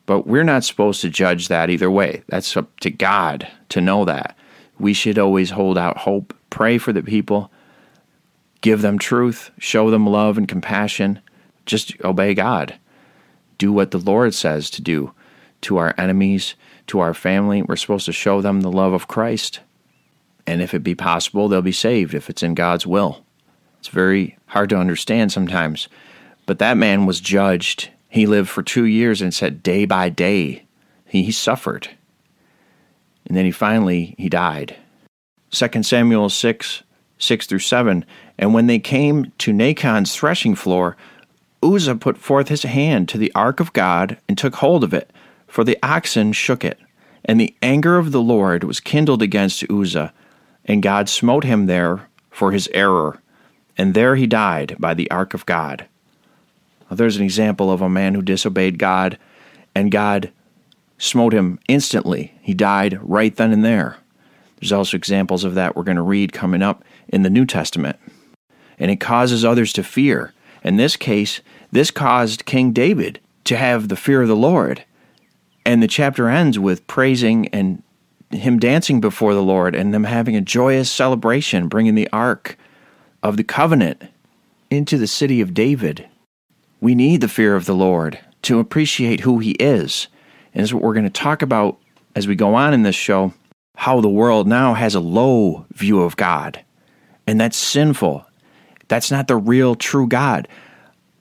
But 0.07 0.27
we're 0.27 0.45
not 0.45 0.65
supposed 0.65 1.01
to 1.01 1.11
judge 1.11 1.49
that 1.49 1.69
either 1.69 1.91
way. 1.91 2.23
That's 2.29 2.57
up 2.57 2.79
to 2.81 2.91
God 2.91 3.49
to 3.71 3.81
know 3.81 4.05
that. 4.05 4.37
We 4.79 4.93
should 4.93 5.19
always 5.19 5.51
hold 5.51 5.77
out 5.77 5.99
hope, 5.99 6.35
pray 6.51 6.79
for 6.79 6.93
the 6.93 7.03
people, 7.03 7.51
give 8.61 8.83
them 8.83 8.99
truth, 8.99 9.51
show 9.59 9.91
them 9.91 10.07
love 10.07 10.39
and 10.39 10.47
compassion. 10.47 11.21
Just 11.65 11.93
obey 12.05 12.35
God. 12.35 12.79
Do 13.59 13.73
what 13.73 13.91
the 13.91 13.99
Lord 13.99 14.35
says 14.35 14.71
to 14.71 14.83
do 14.83 15.13
to 15.63 15.79
our 15.79 15.95
enemies, 15.99 16.55
to 16.87 17.01
our 17.01 17.15
family. 17.15 17.63
We're 17.63 17.77
supposed 17.77 18.07
to 18.07 18.13
show 18.13 18.41
them 18.41 18.61
the 18.61 18.71
love 18.71 18.93
of 18.93 19.09
Christ 19.09 19.61
and 20.47 20.63
if 20.63 20.73
it 20.73 20.81
be 20.81 20.95
possible, 20.95 21.49
they'll 21.49 21.63
be 21.63 21.73
saved 21.73 22.15
if 22.15 22.31
it's 22.31 22.43
in 22.43 22.55
God's 22.55 22.87
will. 22.87 23.25
It's 23.81 23.89
very 23.89 24.39
hard 24.47 24.71
to 24.71 24.77
understand 24.77 25.33
sometimes. 25.33 25.89
But 26.47 26.61
that 26.61 26.77
man 26.77 27.07
was 27.07 27.21
judged. 27.21 27.91
He 28.09 28.27
lived 28.27 28.49
for 28.49 28.63
two 28.63 28.85
years 28.85 29.21
and 29.21 29.35
said 29.35 29.63
day 29.63 29.85
by 29.85 30.09
day 30.09 30.67
he, 31.07 31.23
he 31.23 31.33
suffered. 31.33 31.89
And 33.27 33.37
then 33.37 33.45
he 33.45 33.51
finally 33.51 34.15
he 34.19 34.29
died. 34.29 34.77
2 35.51 35.83
Samuel 35.83 36.29
6, 36.29 36.83
6 37.19 37.47
through 37.47 37.59
7. 37.59 38.05
And 38.39 38.53
when 38.53 38.67
they 38.67 38.79
came 38.79 39.33
to 39.39 39.53
Nachon's 39.53 40.15
threshing 40.15 40.55
floor, 40.55 40.97
Uzzah 41.63 41.97
put 41.97 42.19
forth 42.19 42.49
his 42.49 42.65
hand 42.65 43.09
to 43.09 43.19
the 43.19 43.33
ark 43.35 43.61
of 43.61 43.73
God 43.73 44.19
and 44.29 44.37
took 44.37 44.57
hold 44.57 44.85
of 44.85 44.93
it, 44.93 45.11
for 45.47 45.65
the 45.65 45.79
oxen 45.83 46.33
shook 46.33 46.65
it. 46.65 46.79
And 47.25 47.41
the 47.41 47.55
anger 47.63 47.97
of 47.97 48.13
the 48.13 48.21
Lord 48.21 48.63
was 48.63 48.79
kindled 48.79 49.23
against 49.23 49.69
Uzzah, 49.71 50.13
and 50.65 50.83
God 50.83 51.09
smote 51.09 51.45
him 51.45 51.67
there 51.67 52.09
for 52.31 52.53
his 52.53 52.69
error, 52.73 53.21
and 53.79 53.95
there 53.95 54.15
he 54.15 54.27
died 54.27 54.77
by 54.79 54.95
the 54.95 55.11
ark 55.11 55.35
of 55.35 55.47
God. 55.47 55.87
There's 56.91 57.17
an 57.17 57.25
example 57.25 57.71
of 57.71 57.83
a 57.83 57.89
man 57.89 58.15
who 58.15 58.23
disobeyed 58.23 58.79
God, 58.79 59.19
and 59.75 59.91
God 59.91 60.31
smote 60.99 61.33
him 61.33 61.59
instantly. 61.69 62.35
He 62.41 62.55
died 62.55 62.99
right 63.03 63.35
then 63.35 63.53
and 63.53 63.65
there. 63.65 63.99
There's 64.61 64.73
also 64.73 64.97
examples 64.97 65.45
of 65.45 65.55
that 65.55 65.77
we're 65.77 65.83
going 65.83 65.97
to 65.97 66.03
read 66.03 66.33
coming 66.33 66.63
up 66.63 66.85
in 67.09 67.23
the 67.23 67.31
New 67.31 67.45
Testament. 67.45 67.99
And 68.79 68.91
it 68.91 69.01
causes 69.01 69.45
others 69.45 69.73
to 69.75 69.83
fear. 69.83 70.33
In 70.63 70.77
this 70.77 70.97
case, 70.97 71.41
this 71.71 71.91
caused 71.91 72.47
King 72.47 72.73
David 72.73 73.21
to 73.45 73.57
have 73.57 73.89
the 73.89 73.97
fear 73.97 74.23
of 74.23 74.29
the 74.29 74.37
Lord. 74.37 74.85
And 75.65 75.83
the 75.83 75.89
chapter 75.89 76.29
ends 76.29 76.59
with 76.59 76.87
praising 76.87 77.49
and 77.49 77.83
him 78.31 78.59
dancing 78.59 79.01
before 79.01 79.35
the 79.35 79.43
Lord 79.43 79.75
and 79.75 79.93
them 79.93 80.05
having 80.05 80.37
a 80.37 80.41
joyous 80.41 80.91
celebration, 80.91 81.69
bringing 81.69 81.95
the 81.95 82.09
ark 82.13 82.57
of 83.23 83.37
the 83.37 83.45
covenant 83.45 84.03
into 84.71 84.99
the 84.99 85.07
city 85.07 85.41
of 85.41 85.55
David. 85.55 86.09
We 86.81 86.95
need 86.95 87.21
the 87.21 87.29
fear 87.29 87.57
of 87.57 87.67
the 87.67 87.75
Lord 87.75 88.19
to 88.43 88.59
appreciate 88.59 89.21
who 89.21 89.39
he 89.39 89.53
is. 89.53 90.09
And 90.55 90.63
is 90.63 90.73
what 90.73 90.83
we're 90.83 90.95
going 90.95 91.05
to 91.05 91.11
talk 91.11 91.43
about 91.43 91.79
as 92.15 92.27
we 92.27 92.35
go 92.35 92.55
on 92.55 92.73
in 92.73 92.83
this 92.83 92.95
show 92.95 93.35
how 93.77 94.01
the 94.01 94.09
world 94.09 94.47
now 94.47 94.75
has 94.75 94.95
a 94.95 95.01
low 95.01 95.67
view 95.73 96.01
of 96.03 96.17
God. 96.17 96.65
And 97.27 97.41
that's 97.41 97.57
sinful. 97.57 98.25
That's 98.89 99.11
not 99.11 99.29
the 99.29 99.37
real 99.37 99.75
true 99.75 100.07
God. 100.07 100.49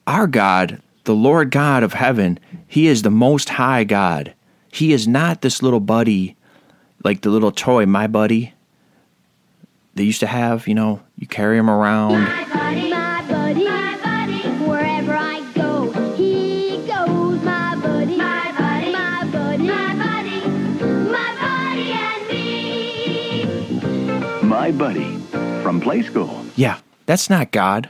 Our 0.06 0.26
God, 0.26 0.80
the 1.04 1.14
Lord 1.14 1.50
God 1.50 1.82
of 1.82 1.92
heaven, 1.92 2.38
He 2.66 2.86
is 2.86 3.02
the 3.02 3.10
most 3.10 3.50
high 3.50 3.84
God. 3.84 4.34
He 4.72 4.92
is 4.92 5.06
not 5.06 5.42
this 5.42 5.62
little 5.62 5.80
buddy, 5.80 6.36
like 7.04 7.20
the 7.20 7.30
little 7.30 7.52
toy, 7.52 7.84
my 7.84 8.06
buddy, 8.06 8.54
they 9.96 10.04
used 10.04 10.20
to 10.20 10.26
have, 10.26 10.68
you 10.68 10.74
know, 10.74 11.00
you 11.16 11.26
carry 11.26 11.58
him 11.58 11.70
around. 11.70 12.26
My 24.66 24.72
Buddy 24.72 25.16
from 25.62 25.80
Playskool. 25.80 26.50
Yeah, 26.56 26.80
that's 27.06 27.30
not 27.30 27.52
God. 27.52 27.88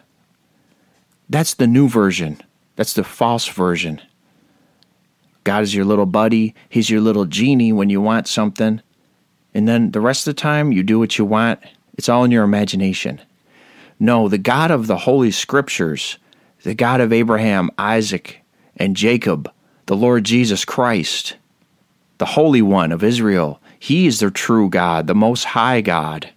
That's 1.26 1.54
the 1.54 1.66
new 1.66 1.88
version. 1.88 2.38
That's 2.74 2.92
the 2.92 3.02
false 3.02 3.48
version. 3.48 4.02
God 5.44 5.62
is 5.62 5.74
your 5.74 5.86
little 5.86 6.04
buddy. 6.04 6.54
He's 6.68 6.90
your 6.90 7.00
little 7.00 7.24
genie 7.24 7.72
when 7.72 7.88
you 7.88 8.02
want 8.02 8.28
something. 8.28 8.82
And 9.54 9.66
then 9.66 9.92
the 9.92 10.02
rest 10.02 10.28
of 10.28 10.36
the 10.36 10.38
time, 10.42 10.70
you 10.70 10.82
do 10.82 10.98
what 10.98 11.16
you 11.16 11.24
want. 11.24 11.60
It's 11.94 12.10
all 12.10 12.24
in 12.24 12.30
your 12.30 12.44
imagination. 12.44 13.22
No, 13.98 14.28
the 14.28 14.36
God 14.36 14.70
of 14.70 14.86
the 14.86 14.98
Holy 14.98 15.30
Scriptures, 15.30 16.18
the 16.62 16.74
God 16.74 17.00
of 17.00 17.10
Abraham, 17.10 17.70
Isaac, 17.78 18.42
and 18.76 18.94
Jacob, 18.94 19.50
the 19.86 19.96
Lord 19.96 20.24
Jesus 20.24 20.66
Christ, 20.66 21.36
the 22.18 22.26
Holy 22.26 22.60
One 22.60 22.92
of 22.92 23.02
Israel, 23.02 23.62
He 23.78 24.06
is 24.06 24.20
the 24.20 24.30
true 24.30 24.68
God, 24.68 25.06
the 25.06 25.14
Most 25.14 25.44
High 25.44 25.80
God. 25.80 26.34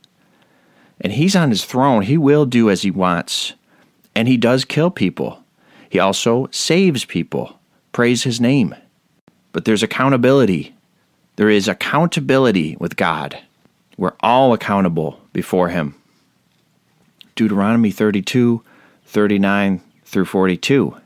And 1.01 1.13
He's 1.13 1.36
on 1.36 1.50
His 1.50 1.65
throne. 1.65 2.03
He 2.03 2.18
will 2.18 2.46
do 2.46 2.70
as 2.70 2.82
He 2.82 2.91
wants. 2.91 3.53
And 4.15 4.27
He 4.27 4.38
does 4.38 4.65
kill 4.65 4.91
people. 4.91 5.44
He 5.89 6.00
also 6.00 6.48
saves 6.51 7.06
people. 7.06 7.60
Praise 7.91 8.24
His 8.24 8.41
name. 8.41 8.75
But 9.51 9.65
there's 9.65 9.84
accountability. 9.84 10.75
There 11.36 11.50
is 11.50 11.68
accountability 11.68 12.75
with 12.79 12.96
God. 12.96 13.39
We're 13.98 14.15
all 14.20 14.53
accountable 14.53 15.20
before 15.34 15.70
Him. 15.70 15.96
Deuteronomy 17.36 17.91
32, 17.91 18.62
39 19.06 19.82
through 20.03 20.25
42. 20.25 20.98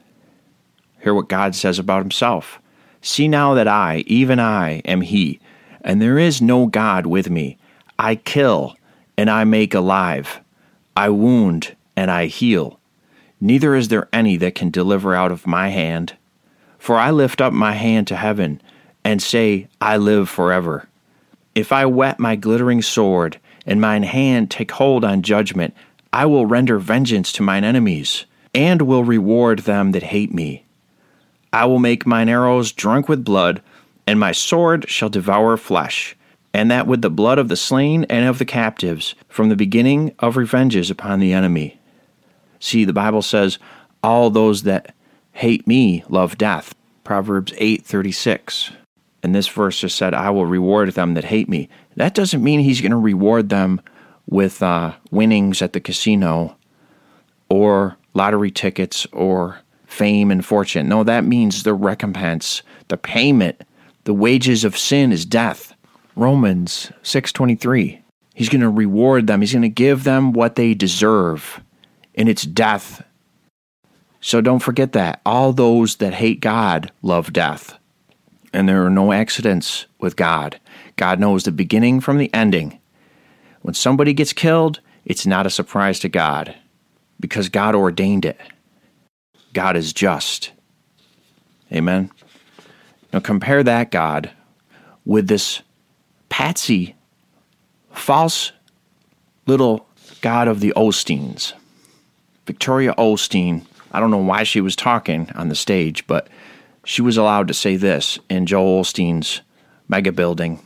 Hear 1.01 1.13
what 1.13 1.27
God 1.27 1.53
says 1.53 1.77
about 1.79 2.01
Himself. 2.01 2.59
See 3.01 3.27
now 3.27 3.53
that 3.53 3.67
I, 3.67 4.03
even 4.07 4.39
I, 4.39 4.79
am 4.85 5.01
He, 5.01 5.39
and 5.81 6.01
there 6.01 6.17
is 6.17 6.41
no 6.41 6.65
God 6.65 7.05
with 7.05 7.29
me. 7.29 7.57
I 8.00 8.15
kill, 8.15 8.75
and 9.17 9.29
I 9.29 9.43
make 9.43 9.74
alive. 9.74 10.41
I 10.96 11.10
wound, 11.10 11.75
and 11.96 12.10
I 12.10 12.25
heal. 12.27 12.79
Neither 13.39 13.75
is 13.75 13.89
there 13.89 14.08
any 14.13 14.38
that 14.38 14.55
can 14.55 14.70
deliver 14.70 15.13
out 15.13 15.32
of 15.32 15.48
my 15.48 15.70
hand. 15.70 16.15
For 16.79 16.98
I 16.98 17.12
lift 17.12 17.41
up 17.41 17.53
my 17.53 17.74
hand 17.74 18.08
to 18.08 18.15
heaven, 18.15 18.62
and 19.03 19.22
say, 19.22 19.67
I 19.82 19.98
live 19.98 20.29
forever. 20.29 20.88
If 21.55 21.72
I 21.72 21.86
whet 21.86 22.20
my 22.20 22.36
glittering 22.36 22.82
sword, 22.82 23.39
and 23.65 23.79
mine 23.79 24.03
hand 24.03 24.51
take 24.51 24.72
hold 24.72 25.05
on 25.05 25.22
judgment, 25.22 25.74
I 26.12 26.25
will 26.25 26.46
render 26.46 26.79
vengeance 26.79 27.32
to 27.34 27.43
mine 27.43 27.63
enemies, 27.63 28.25
and 28.53 28.84
will 28.84 29.03
reward 29.03 29.60
them 29.60 29.91
that 29.91 30.03
hate 30.03 30.34
me. 30.34 30.65
I 31.51 31.65
will 31.65 31.79
make 31.79 32.05
mine 32.05 32.29
arrows 32.29 32.72
drunk 32.72 33.08
with 33.08 33.24
blood, 33.24 33.62
and 34.05 34.20
my 34.20 34.32
sword 34.32 34.89
shall 34.89 35.10
devour 35.10 35.58
flesh, 35.58 36.15
and 36.53 36.69
that 36.69 36.88
with 36.88 37.01
the 37.01 37.10
blood 37.10 37.39
of 37.39 37.50
the 37.50 37.55
slain 37.55 38.05
and 38.05 38.27
of 38.27 38.38
the 38.38 38.45
captives, 38.45 39.15
from 39.27 39.50
the 39.50 39.55
beginning 39.55 40.13
of 40.19 40.38
revenges 40.38 40.91
upon 40.91 41.19
the 41.19 41.33
enemy. 41.33 41.79
See, 42.60 42.86
the 42.86 42.93
Bible 42.93 43.22
says, 43.22 43.57
All 44.03 44.29
those 44.29 44.63
that 44.63 44.95
hate 45.33 45.67
me 45.67 46.03
love 46.07 46.38
death. 46.38 46.75
Proverbs 47.03 47.51
8:36. 47.53 48.72
And 49.22 49.33
this 49.33 49.48
verse 49.48 49.79
just 49.79 49.98
said, 49.98 50.13
I 50.13 50.29
will 50.29 50.45
reward 50.45 50.91
them 50.91 51.13
that 51.13 51.25
hate 51.25 51.48
me. 51.48 51.69
That 51.95 52.13
doesn't 52.13 52.43
mean 52.43 52.60
he's 52.60 52.81
going 52.81 52.91
to 52.91 52.98
reward 52.98 53.50
them 53.50 53.81
with 54.27 54.62
uh, 54.62 54.93
winnings 55.12 55.62
at 55.62 55.74
the 55.74 55.79
casino 55.79 56.57
or 57.50 57.98
lottery 58.13 58.51
tickets 58.51 59.05
or 59.13 59.60
fame 59.86 60.29
and 60.29 60.45
fortune. 60.45 60.89
No, 60.89 61.03
that 61.03 61.24
means 61.24 61.63
the 61.63 61.74
recompense, 61.74 62.63
the 62.89 62.98
payment. 62.98 63.63
The 64.03 64.13
wages 64.13 64.65
of 64.65 64.77
sin 64.77 65.13
is 65.13 65.25
death. 65.25 65.74
Romans 66.15 66.91
6:23. 67.03 68.01
He's 68.36 68.50
going 68.50 68.62
to 68.62 68.70
reward 68.70 69.27
them. 69.27 69.41
He's 69.41 69.53
going 69.53 69.62
to 69.62 69.70
give 69.70 70.03
them 70.03 70.34
what 70.34 70.55
they 70.55 70.74
deserve, 70.74 71.62
and 72.15 72.27
it's 72.27 72.43
death. 72.43 73.03
So 74.22 74.41
don't 74.41 74.60
forget 74.60 74.93
that. 74.93 75.22
All 75.25 75.53
those 75.53 75.98
that 75.98 76.13
hate 76.13 76.39
God 76.39 76.91
love 77.01 77.34
death 77.34 77.77
and 78.53 78.70
there 78.70 78.86
are 78.86 78.89
no 78.89 79.12
accidents 79.12 79.88
with 80.00 80.15
God. 80.15 80.60
God 80.96 81.20
knows 81.20 81.43
the 81.43 81.51
beginning 81.51 82.00
from 82.00 82.20
the 82.20 82.32
ending. 82.34 82.79
When 83.63 83.74
somebody 83.74 84.13
gets 84.13 84.32
killed, 84.32 84.79
it's 85.03 85.25
not 85.25 85.48
a 85.48 85.50
surprise 85.50 86.00
to 86.01 86.10
God 86.10 86.55
because 87.20 87.50
God 87.50 87.74
ordained 87.74 88.25
it. 88.25 88.39
God 89.53 89.75
is 89.75 89.91
just. 89.91 90.51
Amen. 91.72 92.12
Now 93.12 93.20
compare 93.20 93.63
that 93.63 93.91
God 93.91 94.32
with 95.03 95.27
this 95.27 95.62
patsy, 96.33 96.95
false 97.91 98.53
little 99.45 99.85
God 100.21 100.47
of 100.47 100.61
the 100.61 100.73
Osteens. 100.75 101.53
Victoria 102.47 102.95
Osteen, 102.97 103.67
I 103.91 103.99
don't 103.99 104.09
know 104.09 104.17
why 104.17 104.41
she 104.41 104.59
was 104.59 104.75
talking 104.75 105.29
on 105.35 105.49
the 105.49 105.55
stage, 105.55 106.07
but 106.07 106.27
she 106.85 107.03
was 107.03 107.17
allowed 107.17 107.47
to 107.49 107.53
say 107.53 107.75
this 107.75 108.17
in 108.31 108.47
Joel 108.47 108.81
Osteen's 108.81 109.41
mega 109.87 110.11
building. 110.11 110.59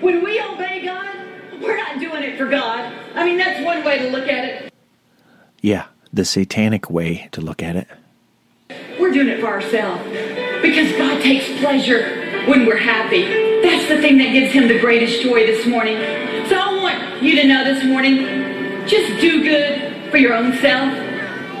When 0.00 0.24
we 0.24 0.42
obey 0.42 0.84
God, 0.84 1.62
we're 1.62 1.76
not 1.76 2.00
doing 2.00 2.24
it 2.24 2.36
for 2.36 2.46
God. 2.46 2.92
I 3.14 3.24
mean, 3.24 3.38
that's 3.38 3.64
one 3.64 3.84
way 3.84 4.00
to 4.00 4.10
look 4.10 4.26
at 4.26 4.44
it. 4.44 4.74
Yeah, 5.62 5.86
the 6.12 6.24
satanic 6.24 6.90
way 6.90 7.28
to 7.30 7.40
look 7.40 7.62
at 7.62 7.76
it. 7.76 7.86
We're 8.98 9.12
doing 9.12 9.28
it 9.28 9.38
for 9.38 9.46
ourselves. 9.46 10.02
Because 10.62 10.90
God 10.98 11.22
takes 11.22 11.46
pleasure 11.60 12.44
when 12.48 12.66
we're 12.66 12.76
happy. 12.76 13.45
The 13.88 14.00
thing 14.00 14.18
that 14.18 14.32
gives 14.32 14.52
him 14.52 14.66
the 14.66 14.80
greatest 14.80 15.22
joy 15.22 15.46
this 15.46 15.64
morning. 15.64 15.96
So 16.48 16.58
I 16.58 16.76
want 16.82 17.22
you 17.22 17.36
to 17.36 17.46
know 17.46 17.62
this 17.62 17.84
morning, 17.84 18.84
just 18.88 19.20
do 19.20 19.44
good 19.44 20.10
for 20.10 20.16
your 20.16 20.34
own 20.34 20.54
self. 20.54 20.92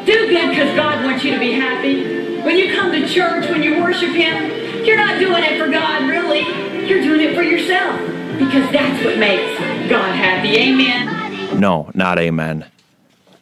Do 0.04 0.28
good 0.28 0.50
because 0.50 0.74
God 0.74 1.04
wants 1.04 1.22
you 1.22 1.32
to 1.34 1.38
be 1.38 1.52
happy. 1.52 2.40
When 2.42 2.58
you 2.58 2.74
come 2.74 2.90
to 2.90 3.06
church, 3.08 3.48
when 3.48 3.62
you 3.62 3.80
worship 3.80 4.10
him, 4.10 4.84
you're 4.84 4.96
not 4.96 5.20
doing 5.20 5.44
it 5.44 5.56
for 5.56 5.70
God, 5.70 6.08
really. 6.08 6.40
You're 6.88 7.00
doing 7.00 7.20
it 7.20 7.36
for 7.36 7.42
yourself. 7.42 8.00
Because 8.40 8.72
that's 8.72 9.04
what 9.04 9.18
makes 9.18 9.60
God 9.88 10.12
happy. 10.14 10.56
Amen. 10.56 11.60
No, 11.60 11.92
not 11.94 12.18
amen. 12.18 12.66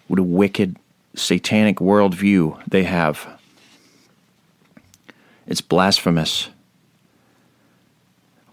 What 0.09 0.19
a 0.19 0.23
wicked, 0.23 0.77
satanic 1.15 1.79
worldview 1.79 2.63
they 2.69 2.85
have. 2.85 3.41
It's 5.47 5.63
blasphemous. 5.63 6.51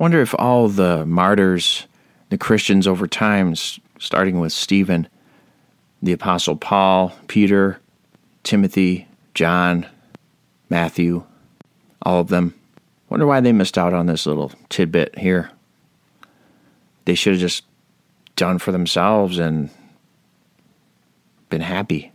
Wonder 0.01 0.20
if 0.20 0.34
all 0.39 0.67
the 0.67 1.05
martyrs, 1.05 1.86
the 2.29 2.38
Christians 2.39 2.88
over 2.88 3.05
time, 3.05 3.53
starting 4.00 4.39
with 4.39 4.51
Stephen, 4.51 5.08
the 6.01 6.12
Apostle 6.12 6.55
Paul, 6.55 7.13
Peter, 7.27 7.79
Timothy, 8.41 9.08
John, 9.36 9.86
Matthew, 10.72 11.24
all 12.01 12.20
of 12.20 12.29
them, 12.29 12.55
wonder 13.10 13.27
why 13.27 13.41
they 13.41 13.51
missed 13.51 13.77
out 13.77 13.93
on 13.93 14.08
this 14.08 14.25
little 14.25 14.51
tidbit 14.70 15.20
here. 15.20 15.51
They 17.05 17.13
should 17.13 17.34
have 17.34 17.41
just 17.41 17.63
done 18.36 18.58
for 18.58 18.72
themselves 18.72 19.38
and 19.38 19.70
been 21.51 21.62
happy. 21.62 22.12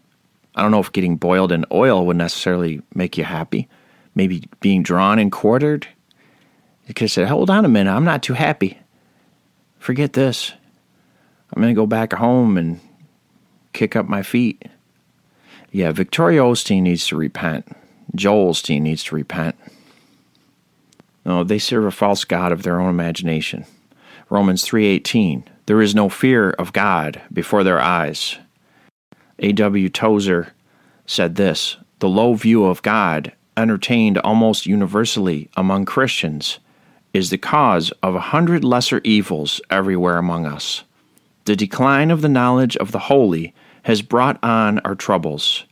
I 0.57 0.63
don't 0.63 0.73
know 0.73 0.81
if 0.81 0.91
getting 0.91 1.19
boiled 1.19 1.53
in 1.53 1.65
oil 1.71 2.05
would 2.05 2.17
necessarily 2.17 2.83
make 2.97 3.17
you 3.17 3.23
happy. 3.23 3.69
Maybe 4.17 4.43
being 4.59 4.83
drawn 4.83 5.21
and 5.21 5.31
quartered. 5.31 5.87
You 6.87 6.95
could 6.95 7.05
have 7.05 7.11
said, 7.11 7.29
hold 7.29 7.51
on 7.51 7.65
a 7.65 7.69
minute, 7.69 7.93
I'm 7.93 8.05
not 8.05 8.23
too 8.23 8.35
happy. 8.35 8.79
Forget 9.79 10.13
this. 10.13 10.53
I'm 11.53 11.63
going 11.63 11.75
to 11.75 11.79
go 11.79 11.87
back 11.87 12.13
home 12.13 12.57
and 12.57 12.81
kick 13.73 13.97
up 13.97 14.09
my 14.09 14.23
feet. 14.23 14.65
Yeah, 15.71 15.93
Victoria 15.93 16.41
Osteen 16.41 16.83
needs 16.83 17.07
to 17.09 17.17
repent. 17.17 17.69
Joel 18.15 18.53
Osteen 18.53 18.83
needs 18.83 19.05
to 19.05 19.15
repent. 19.15 19.57
No, 21.25 21.43
they 21.43 21.59
serve 21.59 21.85
a 21.85 21.91
false 21.91 22.25
god 22.25 22.53
of 22.53 22.63
their 22.63 22.81
own 22.81 22.91
imagination. 22.91 23.65
Romans 24.31 24.65
3:18. 24.65 25.45
There 25.67 25.83
is 25.83 25.95
no 25.95 26.09
fear 26.09 26.51
of 26.51 26.73
God 26.73 27.21
before 27.33 27.65
their 27.65 27.81
eyes. 27.81 28.39
A.W. 29.41 29.89
Tozer 29.89 30.53
said 31.05 31.35
this, 31.35 31.77
the 31.99 32.09
low 32.09 32.35
view 32.35 32.65
of 32.65 32.83
God 32.83 33.33
entertained 33.57 34.19
almost 34.19 34.67
universally 34.67 35.51
among 35.57 35.85
Christians 35.85 36.61
is 37.17 37.31
the 37.31 37.39
cause 37.39 37.91
of 38.03 38.15
a 38.15 38.21
hundred 38.21 38.63
lesser 38.63 39.01
evils 39.03 39.59
everywhere 39.71 40.19
among 40.19 40.45
us. 40.45 40.85
The 41.47 41.57
decline 41.57 42.11
of 42.11 42.21
the 42.21 42.29
knowledge 42.29 42.77
of 42.77 42.93
the 42.93 42.99
holy 42.99 43.55
has 43.85 44.03
brought 44.03 44.39
on 44.45 44.81
our 44.81 44.95
troubles. 44.95 45.65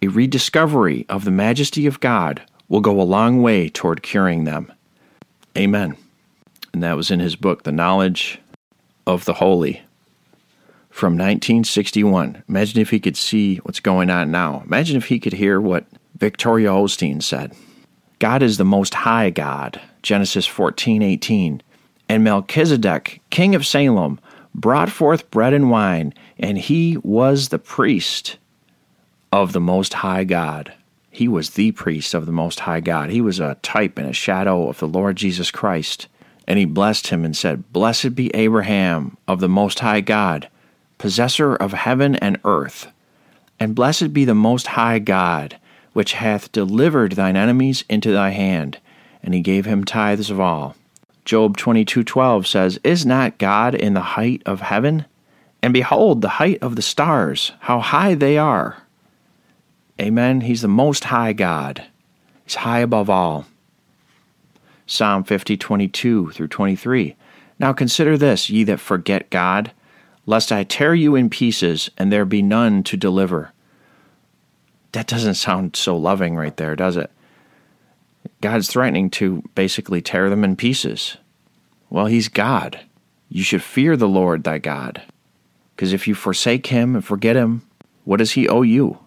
A 0.00 0.08
rediscovery 0.08 1.04
of 1.10 1.26
the 1.26 1.30
majesty 1.30 1.86
of 1.86 2.00
God 2.00 2.40
will 2.70 2.80
go 2.80 2.98
a 2.98 3.02
long 3.02 3.42
way 3.42 3.68
toward 3.68 4.02
curing 4.02 4.44
them. 4.44 4.72
Amen. 5.58 5.94
And 6.72 6.82
that 6.82 6.96
was 6.96 7.10
in 7.10 7.20
his 7.20 7.36
book, 7.36 7.64
The 7.64 7.72
Knowledge 7.72 8.40
of 9.06 9.26
the 9.26 9.34
Holy, 9.34 9.82
from 10.88 11.18
1961. 11.18 12.44
Imagine 12.48 12.80
if 12.80 12.88
he 12.88 13.00
could 13.00 13.16
see 13.16 13.56
what's 13.56 13.80
going 13.80 14.08
on 14.08 14.30
now. 14.30 14.62
Imagine 14.64 14.96
if 14.96 15.08
he 15.08 15.20
could 15.20 15.34
hear 15.34 15.60
what 15.60 15.84
Victoria 16.16 16.70
Osteen 16.70 17.22
said. 17.22 17.54
God 18.18 18.42
is 18.42 18.56
the 18.56 18.64
most 18.64 18.94
high 18.94 19.30
God, 19.30 19.80
Genesis 20.02 20.46
14:18. 20.46 21.62
And 22.08 22.24
Melchizedek, 22.24 23.20
king 23.30 23.54
of 23.54 23.66
Salem, 23.66 24.18
brought 24.54 24.90
forth 24.90 25.30
bread 25.30 25.52
and 25.52 25.70
wine, 25.70 26.14
and 26.38 26.58
he 26.58 26.96
was 27.02 27.48
the 27.48 27.58
priest 27.58 28.38
of 29.30 29.52
the 29.52 29.60
most 29.60 29.94
high 29.94 30.24
God. 30.24 30.72
He 31.18 31.26
was 31.26 31.50
the 31.50 31.72
priest 31.72 32.14
of 32.14 32.26
the 32.26 32.32
Most 32.32 32.60
High 32.60 32.78
God. 32.78 33.10
He 33.10 33.20
was 33.20 33.40
a 33.40 33.56
type 33.62 33.98
and 33.98 34.08
a 34.08 34.12
shadow 34.12 34.68
of 34.68 34.78
the 34.78 34.86
Lord 34.86 35.16
Jesus 35.16 35.50
Christ. 35.50 36.06
And 36.46 36.60
he 36.60 36.64
blessed 36.64 37.08
him 37.08 37.24
and 37.24 37.36
said, 37.36 37.72
Blessed 37.72 38.14
be 38.14 38.32
Abraham 38.36 39.16
of 39.26 39.40
the 39.40 39.48
Most 39.48 39.80
High 39.80 40.00
God, 40.00 40.48
possessor 40.96 41.56
of 41.56 41.72
heaven 41.72 42.14
and 42.14 42.38
earth. 42.44 42.86
And 43.58 43.74
blessed 43.74 44.12
be 44.12 44.24
the 44.24 44.36
Most 44.36 44.68
High 44.68 45.00
God, 45.00 45.58
which 45.92 46.14
hath 46.14 46.52
delivered 46.52 47.12
thine 47.12 47.36
enemies 47.36 47.84
into 47.88 48.12
thy 48.12 48.30
hand. 48.30 48.78
And 49.22 49.34
he 49.34 49.40
gave 49.40 49.66
him 49.66 49.84
tithes 49.84 50.30
of 50.30 50.40
all. 50.40 50.76
Job 51.24 51.56
22:12 51.56 52.46
says, 52.46 52.80
Is 52.82 53.04
not 53.04 53.38
God 53.38 53.74
in 53.74 53.94
the 53.94 54.00
height 54.16 54.42
of 54.46 54.60
heaven? 54.60 55.04
And 55.62 55.74
behold, 55.74 56.22
the 56.22 56.28
height 56.40 56.58
of 56.62 56.76
the 56.76 56.82
stars, 56.82 57.52
how 57.60 57.80
high 57.80 58.14
they 58.14 58.38
are. 58.38 58.84
Amen. 60.00 60.42
He's 60.42 60.62
the 60.62 60.68
most 60.68 61.04
high 61.04 61.32
God. 61.32 61.84
He's 62.44 62.54
high 62.54 62.78
above 62.78 63.10
all. 63.10 63.46
Psalm 64.86 65.24
50:22 65.24 66.32
through 66.32 66.48
23. 66.48 67.16
Now 67.58 67.72
consider 67.72 68.16
this, 68.16 68.48
ye 68.48 68.64
that 68.64 68.80
forget 68.80 69.28
God, 69.28 69.72
lest 70.24 70.52
I 70.52 70.62
tear 70.64 70.94
you 70.94 71.14
in 71.14 71.28
pieces, 71.28 71.90
and 71.98 72.12
there 72.12 72.24
be 72.24 72.40
none 72.40 72.82
to 72.84 72.96
deliver. 72.96 73.52
That 74.92 75.06
doesn't 75.06 75.34
sound 75.34 75.76
so 75.76 75.96
loving 75.96 76.36
right 76.36 76.56
there, 76.56 76.76
does 76.76 76.96
it? 76.96 77.10
God's 78.40 78.68
threatening 78.68 79.10
to 79.10 79.42
basically 79.54 80.00
tear 80.00 80.30
them 80.30 80.44
in 80.44 80.56
pieces. 80.56 81.16
Well, 81.90 82.06
He's 82.06 82.28
God. 82.28 82.80
You 83.28 83.42
should 83.42 83.62
fear 83.62 83.96
the 83.96 84.08
Lord 84.08 84.44
thy 84.44 84.58
God. 84.58 85.02
Because 85.74 85.92
if 85.92 86.08
you 86.08 86.14
forsake 86.14 86.68
Him 86.68 86.94
and 86.94 87.04
forget 87.04 87.36
Him, 87.36 87.62
what 88.04 88.18
does 88.18 88.32
He 88.32 88.48
owe 88.48 88.62
you? 88.62 88.98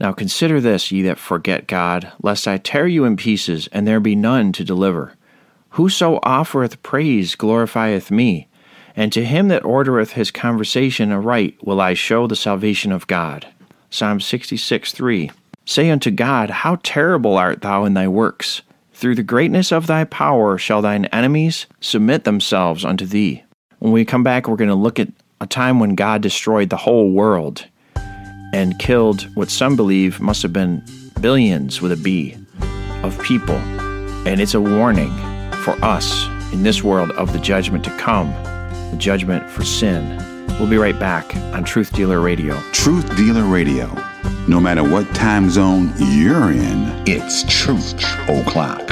Now 0.00 0.12
consider 0.12 0.60
this, 0.60 0.90
ye 0.90 1.02
that 1.02 1.18
forget 1.18 1.66
God, 1.66 2.10
lest 2.22 2.48
I 2.48 2.58
tear 2.58 2.86
you 2.86 3.04
in 3.04 3.16
pieces, 3.16 3.68
and 3.72 3.86
there 3.86 4.00
be 4.00 4.16
none 4.16 4.52
to 4.52 4.64
deliver. 4.64 5.14
Whoso 5.70 6.18
offereth 6.22 6.82
praise 6.82 7.36
glorifieth 7.36 8.10
me, 8.10 8.48
and 8.96 9.12
to 9.12 9.24
him 9.24 9.48
that 9.48 9.62
ordereth 9.62 10.10
his 10.10 10.30
conversation 10.30 11.12
aright 11.12 11.56
will 11.62 11.80
I 11.80 11.94
show 11.94 12.26
the 12.26 12.36
salvation 12.36 12.92
of 12.92 13.06
God. 13.06 13.46
Psalm 13.92 14.20
66 14.20 14.90
3. 14.90 15.30
Say 15.66 15.90
unto 15.90 16.10
God, 16.10 16.48
How 16.48 16.78
terrible 16.82 17.36
art 17.36 17.60
thou 17.60 17.84
in 17.84 17.92
thy 17.92 18.08
works! 18.08 18.62
Through 18.94 19.16
the 19.16 19.22
greatness 19.22 19.70
of 19.70 19.86
thy 19.86 20.04
power 20.04 20.56
shall 20.56 20.80
thine 20.80 21.04
enemies 21.06 21.66
submit 21.78 22.24
themselves 22.24 22.86
unto 22.86 23.04
thee. 23.04 23.44
When 23.80 23.92
we 23.92 24.06
come 24.06 24.22
back, 24.22 24.48
we're 24.48 24.56
going 24.56 24.70
to 24.70 24.74
look 24.74 24.98
at 24.98 25.12
a 25.42 25.46
time 25.46 25.78
when 25.78 25.94
God 25.94 26.22
destroyed 26.22 26.70
the 26.70 26.78
whole 26.78 27.10
world 27.10 27.66
and 28.54 28.78
killed 28.78 29.28
what 29.34 29.50
some 29.50 29.76
believe 29.76 30.20
must 30.20 30.40
have 30.40 30.54
been 30.54 30.82
billions 31.20 31.82
with 31.82 31.92
a 31.92 31.96
B 31.96 32.34
of 33.02 33.20
people. 33.22 33.56
And 34.26 34.40
it's 34.40 34.54
a 34.54 34.60
warning 34.60 35.10
for 35.64 35.72
us 35.84 36.26
in 36.50 36.62
this 36.62 36.82
world 36.82 37.10
of 37.10 37.34
the 37.34 37.40
judgment 37.40 37.84
to 37.84 37.90
come, 37.98 38.32
the 38.90 38.96
judgment 38.98 39.50
for 39.50 39.62
sin. 39.66 40.31
We'll 40.62 40.70
be 40.70 40.76
right 40.76 40.96
back 40.96 41.34
on 41.52 41.64
Truth 41.64 41.92
Dealer 41.92 42.20
Radio. 42.20 42.54
Truth 42.70 43.16
Dealer 43.16 43.42
Radio. 43.42 43.92
No 44.46 44.60
matter 44.60 44.84
what 44.84 45.12
time 45.12 45.50
zone 45.50 45.92
you're 45.98 46.52
in, 46.52 47.02
it's 47.04 47.42
Truth 47.48 48.00
O'Clock. 48.28 48.91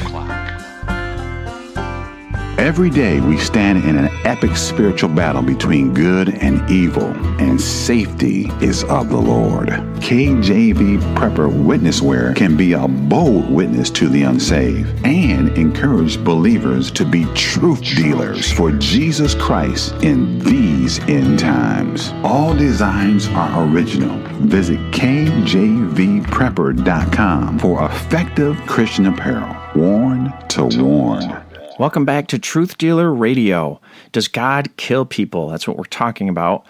Every 2.61 2.91
day 2.91 3.21
we 3.21 3.39
stand 3.39 3.85
in 3.85 3.97
an 3.97 4.11
epic 4.27 4.55
spiritual 4.55 5.09
battle 5.09 5.41
between 5.41 5.95
good 5.95 6.29
and 6.29 6.71
evil, 6.71 7.07
and 7.41 7.59
safety 7.59 8.51
is 8.61 8.85
of 8.85 9.09
the 9.09 9.17
Lord. 9.17 9.71
KJV 10.01 10.99
Prepper 11.15 11.51
Witness 11.51 12.03
Wear 12.03 12.35
can 12.35 12.59
be 12.59 12.75
a 12.75 12.87
bold 12.87 13.51
witness 13.51 13.89
to 13.93 14.11
the 14.11 14.25
unsaved 14.25 15.07
and 15.07 15.49
encourage 15.57 16.23
believers 16.23 16.91
to 16.91 17.07
be 17.07 17.25
truth 17.35 17.81
dealers 17.81 18.53
for 18.53 18.73
Jesus 18.73 19.35
Christ 19.35 19.95
in 20.03 20.39
these 20.41 20.99
end 21.09 21.39
times. 21.39 22.13
All 22.23 22.53
designs 22.53 23.27
are 23.29 23.67
original. 23.75 24.19
Visit 24.49 24.79
KJVPrepper.com 24.91 27.59
for 27.59 27.87
effective 27.87 28.59
Christian 28.67 29.07
apparel, 29.07 29.57
worn 29.75 30.31
to 30.49 30.67
warn. 30.67 31.43
Welcome 31.81 32.05
back 32.05 32.27
to 32.27 32.39
Truth 32.39 32.77
Dealer 32.77 33.11
Radio. 33.11 33.81
Does 34.13 34.29
God 34.29 34.77
kill 34.77 35.07
people? 35.07 35.49
That's 35.49 35.67
what 35.67 35.79
we're 35.79 35.85
talking 35.85 36.29
about. 36.29 36.67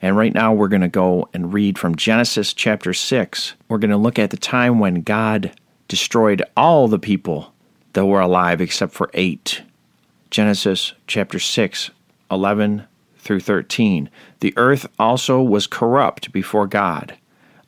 And 0.00 0.16
right 0.16 0.32
now 0.32 0.52
we're 0.52 0.68
going 0.68 0.82
to 0.82 0.88
go 0.88 1.28
and 1.34 1.52
read 1.52 1.80
from 1.80 1.96
Genesis 1.96 2.54
chapter 2.54 2.94
6. 2.94 3.54
We're 3.68 3.78
going 3.78 3.90
to 3.90 3.96
look 3.96 4.20
at 4.20 4.30
the 4.30 4.36
time 4.36 4.78
when 4.78 5.02
God 5.02 5.50
destroyed 5.88 6.44
all 6.56 6.86
the 6.86 7.00
people 7.00 7.52
that 7.94 8.06
were 8.06 8.20
alive 8.20 8.60
except 8.60 8.92
for 8.92 9.10
eight. 9.14 9.62
Genesis 10.30 10.92
chapter 11.08 11.40
6, 11.40 11.90
11 12.30 12.84
through 13.18 13.40
13. 13.40 14.08
The 14.38 14.54
earth 14.56 14.86
also 14.96 15.42
was 15.42 15.66
corrupt 15.66 16.30
before 16.30 16.68
God, 16.68 17.18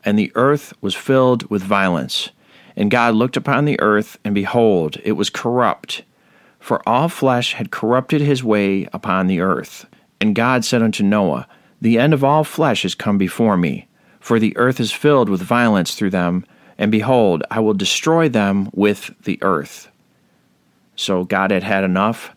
and 0.04 0.16
the 0.16 0.30
earth 0.36 0.72
was 0.80 0.94
filled 0.94 1.50
with 1.50 1.60
violence. 1.60 2.30
And 2.76 2.88
God 2.88 3.16
looked 3.16 3.36
upon 3.36 3.64
the 3.64 3.80
earth, 3.80 4.16
and 4.24 4.32
behold, 4.32 4.98
it 5.02 5.14
was 5.14 5.28
corrupt 5.28 6.04
for 6.64 6.80
all 6.88 7.10
flesh 7.10 7.52
had 7.52 7.70
corrupted 7.70 8.22
his 8.22 8.42
way 8.42 8.88
upon 8.90 9.26
the 9.26 9.38
earth. 9.38 9.84
And 10.18 10.34
God 10.34 10.64
said 10.64 10.80
unto 10.80 11.04
Noah, 11.04 11.46
The 11.82 11.98
end 11.98 12.14
of 12.14 12.24
all 12.24 12.42
flesh 12.42 12.86
is 12.86 12.94
come 12.94 13.18
before 13.18 13.58
me, 13.58 13.86
for 14.18 14.38
the 14.38 14.56
earth 14.56 14.80
is 14.80 14.90
filled 14.90 15.28
with 15.28 15.42
violence 15.42 15.94
through 15.94 16.08
them, 16.08 16.46
and 16.78 16.90
behold, 16.90 17.42
I 17.50 17.60
will 17.60 17.74
destroy 17.74 18.30
them 18.30 18.70
with 18.72 19.14
the 19.24 19.38
earth. 19.42 19.90
So 20.96 21.24
God 21.24 21.50
had 21.50 21.64
had 21.64 21.84
enough. 21.84 22.34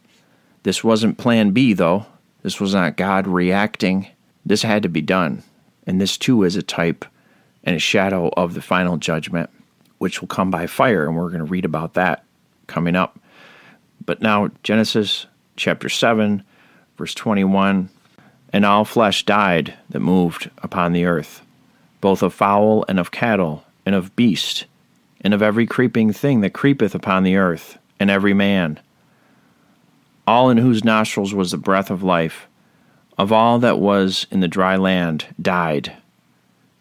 This 0.63 0.84
wasn't 0.84 1.18
plan 1.18 1.52
B, 1.52 1.72
though. 1.72 2.06
This 2.44 2.60
was 2.60 2.74
not 2.74 2.98
God 2.98 3.28
reacting. 3.28 4.08
This 4.46 4.63
had 4.63 4.84
to 4.84 4.90
be 4.90 5.02
done. 5.02 5.42
And 5.86 6.02
this, 6.02 6.18
too, 6.18 6.44
is 6.44 6.58
a 6.58 6.62
type 6.62 7.06
and 7.63 7.78
a 7.78 7.80
shadow 7.80 8.28
of 8.36 8.56
the 8.56 8.62
final 8.62 8.98
judgment, 8.98 9.50
which 10.00 10.20
will 10.20 10.28
come 10.28 10.52
by 10.52 10.68
fire. 10.68 11.08
And 11.08 11.16
we're 11.16 11.30
going 11.30 11.46
to 11.46 11.46
read 11.46 11.63
about 11.63 11.94
that 11.94 12.26
coming 12.68 12.98
up. 12.98 13.18
But 14.08 14.22
now, 14.22 14.50
Genesis 14.63 15.28
chapter 15.58 15.89
7, 15.89 16.41
verse 16.98 17.13
21 17.13 17.89
And 18.54 18.65
all 18.65 18.86
flesh 18.86 19.24
died 19.26 19.74
that 19.89 20.00
moved 20.00 20.50
upon 20.60 20.93
the 20.93 21.06
earth, 21.06 21.41
both 22.00 22.24
of 22.24 22.34
fowl 22.34 22.86
and 22.88 23.00
of 23.00 23.12
cattle, 23.12 23.65
and 23.86 23.93
of 23.93 24.15
beast, 24.15 24.65
and 25.22 25.34
of 25.34 25.41
every 25.43 25.67
creeping 25.67 26.13
thing 26.13 26.39
that 26.39 26.54
creepeth 26.54 26.96
upon 26.96 27.24
the 27.24 27.36
earth, 27.36 27.78
and 28.00 28.10
every 28.10 28.34
man. 28.34 28.80
All 30.26 30.50
in 30.50 30.58
whose 30.58 30.86
nostrils 30.86 31.34
was 31.34 31.52
the 31.52 31.58
breath 31.58 31.91
of 31.91 32.02
life, 32.02 32.48
of 33.17 33.34
all 33.34 33.60
that 33.60 33.78
was 33.78 34.26
in 34.32 34.39
the 34.39 34.48
dry 34.48 34.78
land, 34.78 35.26
died. 35.41 35.93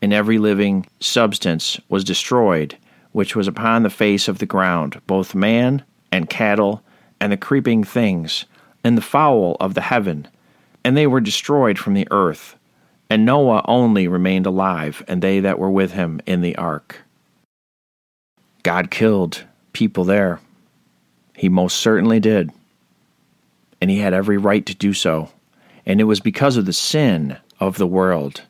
and 0.00 0.12
every 0.12 0.38
living 0.38 0.86
substance 1.00 1.80
was 1.88 2.04
destroyed, 2.04 2.76
which 3.10 3.34
was 3.34 3.48
upon 3.48 3.82
the 3.82 3.90
face 3.90 4.28
of 4.28 4.38
the 4.38 4.46
ground, 4.46 5.00
both 5.08 5.34
man 5.34 5.82
and 6.12 6.30
cattle, 6.30 6.84
and 7.20 7.32
the 7.32 7.36
creeping 7.36 7.84
things, 7.84 8.44
and 8.84 8.96
the 8.96 9.02
fowl 9.02 9.56
of 9.60 9.74
the 9.74 9.80
heaven. 9.80 10.28
And 10.84 10.96
they 10.96 11.06
were 11.06 11.20
destroyed 11.20 11.78
from 11.78 11.94
the 11.94 12.08
earth. 12.10 12.56
And 13.08 13.24
Noah 13.24 13.64
only 13.66 14.08
remained 14.08 14.46
alive, 14.46 15.04
and 15.06 15.22
they 15.22 15.40
that 15.40 15.58
were 15.58 15.70
with 15.70 15.92
him 15.92 16.20
in 16.26 16.40
the 16.40 16.56
ark. 16.56 17.02
God 18.62 18.90
killed 18.90 19.44
people 19.72 20.04
there. 20.04 20.40
He 21.36 21.48
most 21.48 21.76
certainly 21.76 22.18
did. 22.18 22.50
And 23.80 23.90
he 23.90 23.98
had 23.98 24.14
every 24.14 24.38
right 24.38 24.64
to 24.66 24.74
do 24.74 24.92
so. 24.92 25.30
And 25.84 26.00
it 26.00 26.04
was 26.04 26.18
because 26.18 26.56
of 26.56 26.66
the 26.66 26.72
sin 26.72 27.36
of 27.60 27.78
the 27.78 27.86
world. 27.86 28.42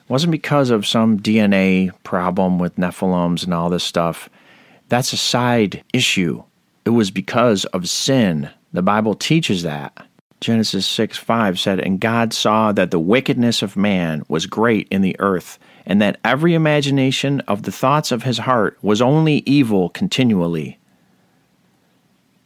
It 0.00 0.10
wasn't 0.10 0.32
because 0.32 0.70
of 0.70 0.86
some 0.86 1.20
DNA 1.20 1.92
problem 2.04 2.58
with 2.58 2.76
Nephilims 2.76 3.44
and 3.44 3.52
all 3.52 3.68
this 3.68 3.84
stuff. 3.84 4.30
That's 4.88 5.12
a 5.12 5.18
side 5.18 5.84
issue. 5.92 6.42
It 6.84 6.90
was 6.90 7.10
because 7.10 7.64
of 7.66 7.88
sin. 7.88 8.50
The 8.72 8.82
Bible 8.82 9.14
teaches 9.14 9.62
that. 9.62 10.06
Genesis 10.40 10.86
6 10.86 11.18
5 11.18 11.58
said, 11.58 11.80
And 11.80 12.00
God 12.00 12.32
saw 12.32 12.72
that 12.72 12.90
the 12.90 12.98
wickedness 12.98 13.62
of 13.62 13.76
man 13.76 14.24
was 14.28 14.46
great 14.46 14.88
in 14.90 15.02
the 15.02 15.16
earth, 15.18 15.58
and 15.84 16.00
that 16.00 16.18
every 16.24 16.54
imagination 16.54 17.40
of 17.40 17.64
the 17.64 17.72
thoughts 17.72 18.10
of 18.10 18.22
his 18.22 18.38
heart 18.38 18.78
was 18.80 19.02
only 19.02 19.42
evil 19.44 19.90
continually. 19.90 20.78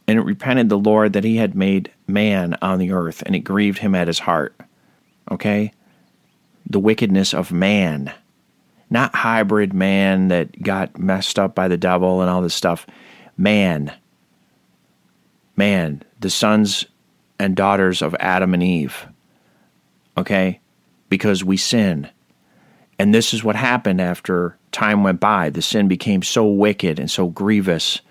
And 0.07 0.19
it 0.19 0.23
repented 0.23 0.69
the 0.69 0.77
Lord 0.77 1.13
that 1.13 1.23
he 1.23 1.37
had 1.37 1.55
made 1.55 1.91
man 2.07 2.57
on 2.61 2.79
the 2.79 2.91
earth, 2.91 3.23
and 3.25 3.35
it 3.35 3.39
grieved 3.39 3.79
him 3.79 3.95
at 3.95 4.07
his 4.07 4.19
heart. 4.19 4.55
Okay? 5.31 5.71
The 6.69 6.79
wickedness 6.79 7.33
of 7.33 7.51
man. 7.51 8.13
Not 8.89 9.15
hybrid 9.15 9.73
man 9.73 10.27
that 10.27 10.61
got 10.61 10.99
messed 10.99 11.39
up 11.39 11.55
by 11.55 11.67
the 11.67 11.77
devil 11.77 12.21
and 12.21 12.29
all 12.29 12.41
this 12.41 12.53
stuff. 12.53 12.85
Man. 13.37 13.93
Man. 15.55 16.03
The 16.19 16.29
sons 16.29 16.85
and 17.39 17.55
daughters 17.55 18.01
of 18.01 18.15
Adam 18.19 18.53
and 18.53 18.63
Eve. 18.63 19.07
Okay? 20.17 20.59
Because 21.09 21.43
we 21.43 21.57
sin. 21.57 22.09
And 22.97 23.13
this 23.13 23.33
is 23.33 23.43
what 23.43 23.55
happened 23.55 23.99
after 23.99 24.57
time 24.71 25.03
went 25.03 25.19
by. 25.19 25.49
The 25.49 25.61
sin 25.61 25.87
became 25.87 26.23
so 26.23 26.45
wicked 26.47 26.99
and 26.99 27.11
so 27.11 27.27
grievous. 27.27 28.01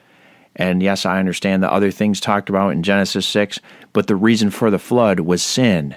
And 0.57 0.83
yes, 0.83 1.05
I 1.07 1.19
understand 1.19 1.63
the 1.63 1.73
other 1.73 1.91
things 1.91 2.21
talked 2.21 2.49
about 2.49 2.73
in 2.73 2.83
Genesis 2.83 3.27
6, 3.27 3.61
but 3.93 4.07
the 4.07 4.17
reason 4.17 4.51
for 4.51 4.71
the 4.71 4.79
flood 4.79 5.21
was 5.21 5.43
sin. 5.43 5.93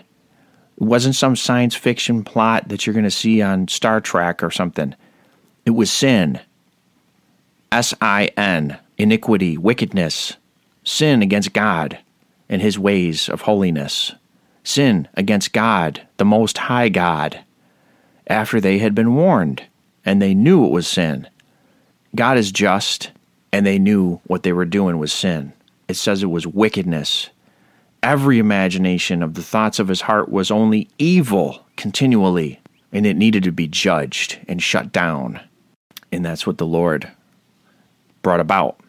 It 0.77 0.83
wasn't 0.83 1.15
some 1.15 1.35
science 1.35 1.75
fiction 1.75 2.23
plot 2.23 2.69
that 2.69 2.85
you're 2.85 2.93
going 2.93 3.03
to 3.03 3.11
see 3.11 3.41
on 3.41 3.67
Star 3.67 3.99
Trek 3.99 4.41
or 4.41 4.51
something. 4.51 4.95
It 5.65 5.71
was 5.71 5.91
sin. 5.91 6.39
S 7.71 7.93
I 7.99 8.29
N, 8.37 8.77
iniquity, 8.97 9.57
wickedness, 9.57 10.37
sin 10.87 11.21
against 11.21 11.51
God 11.51 11.99
and 12.47 12.61
his 12.61 12.79
ways 12.79 13.27
of 13.27 13.41
holiness, 13.41 14.13
sin 14.63 15.07
against 15.15 15.51
God, 15.51 16.07
the 16.15 16.23
Most 16.23 16.57
High 16.57 16.87
God, 16.87 17.43
after 18.27 18.61
they 18.61 18.77
had 18.77 18.95
been 18.95 19.13
warned 19.13 19.63
and 20.05 20.21
they 20.21 20.33
knew 20.33 20.65
it 20.65 20.71
was 20.71 20.87
sin. 20.87 21.27
God 22.15 22.37
is 22.37 22.53
just, 22.53 23.11
and 23.51 23.65
they 23.65 23.77
knew 23.77 24.21
what 24.27 24.43
they 24.43 24.53
were 24.53 24.65
doing 24.65 24.97
was 24.97 25.11
sin. 25.11 25.51
It 25.89 25.95
says 25.95 26.23
it 26.23 26.27
was 26.27 26.47
wickedness. 26.47 27.29
Every 28.01 28.39
imagination 28.39 29.21
of 29.21 29.33
the 29.33 29.43
thoughts 29.43 29.79
of 29.79 29.89
his 29.89 30.01
heart 30.01 30.29
was 30.29 30.49
only 30.49 30.87
evil 30.97 31.65
continually, 31.75 32.61
and 32.93 33.05
it 33.05 33.17
needed 33.17 33.43
to 33.43 33.51
be 33.51 33.67
judged 33.67 34.39
and 34.47 34.63
shut 34.63 34.93
down. 34.93 35.41
And 36.13 36.23
that's 36.23 36.47
what 36.47 36.57
the 36.57 36.65
Lord 36.65 37.11
brought 38.21 38.39
about. 38.39 38.79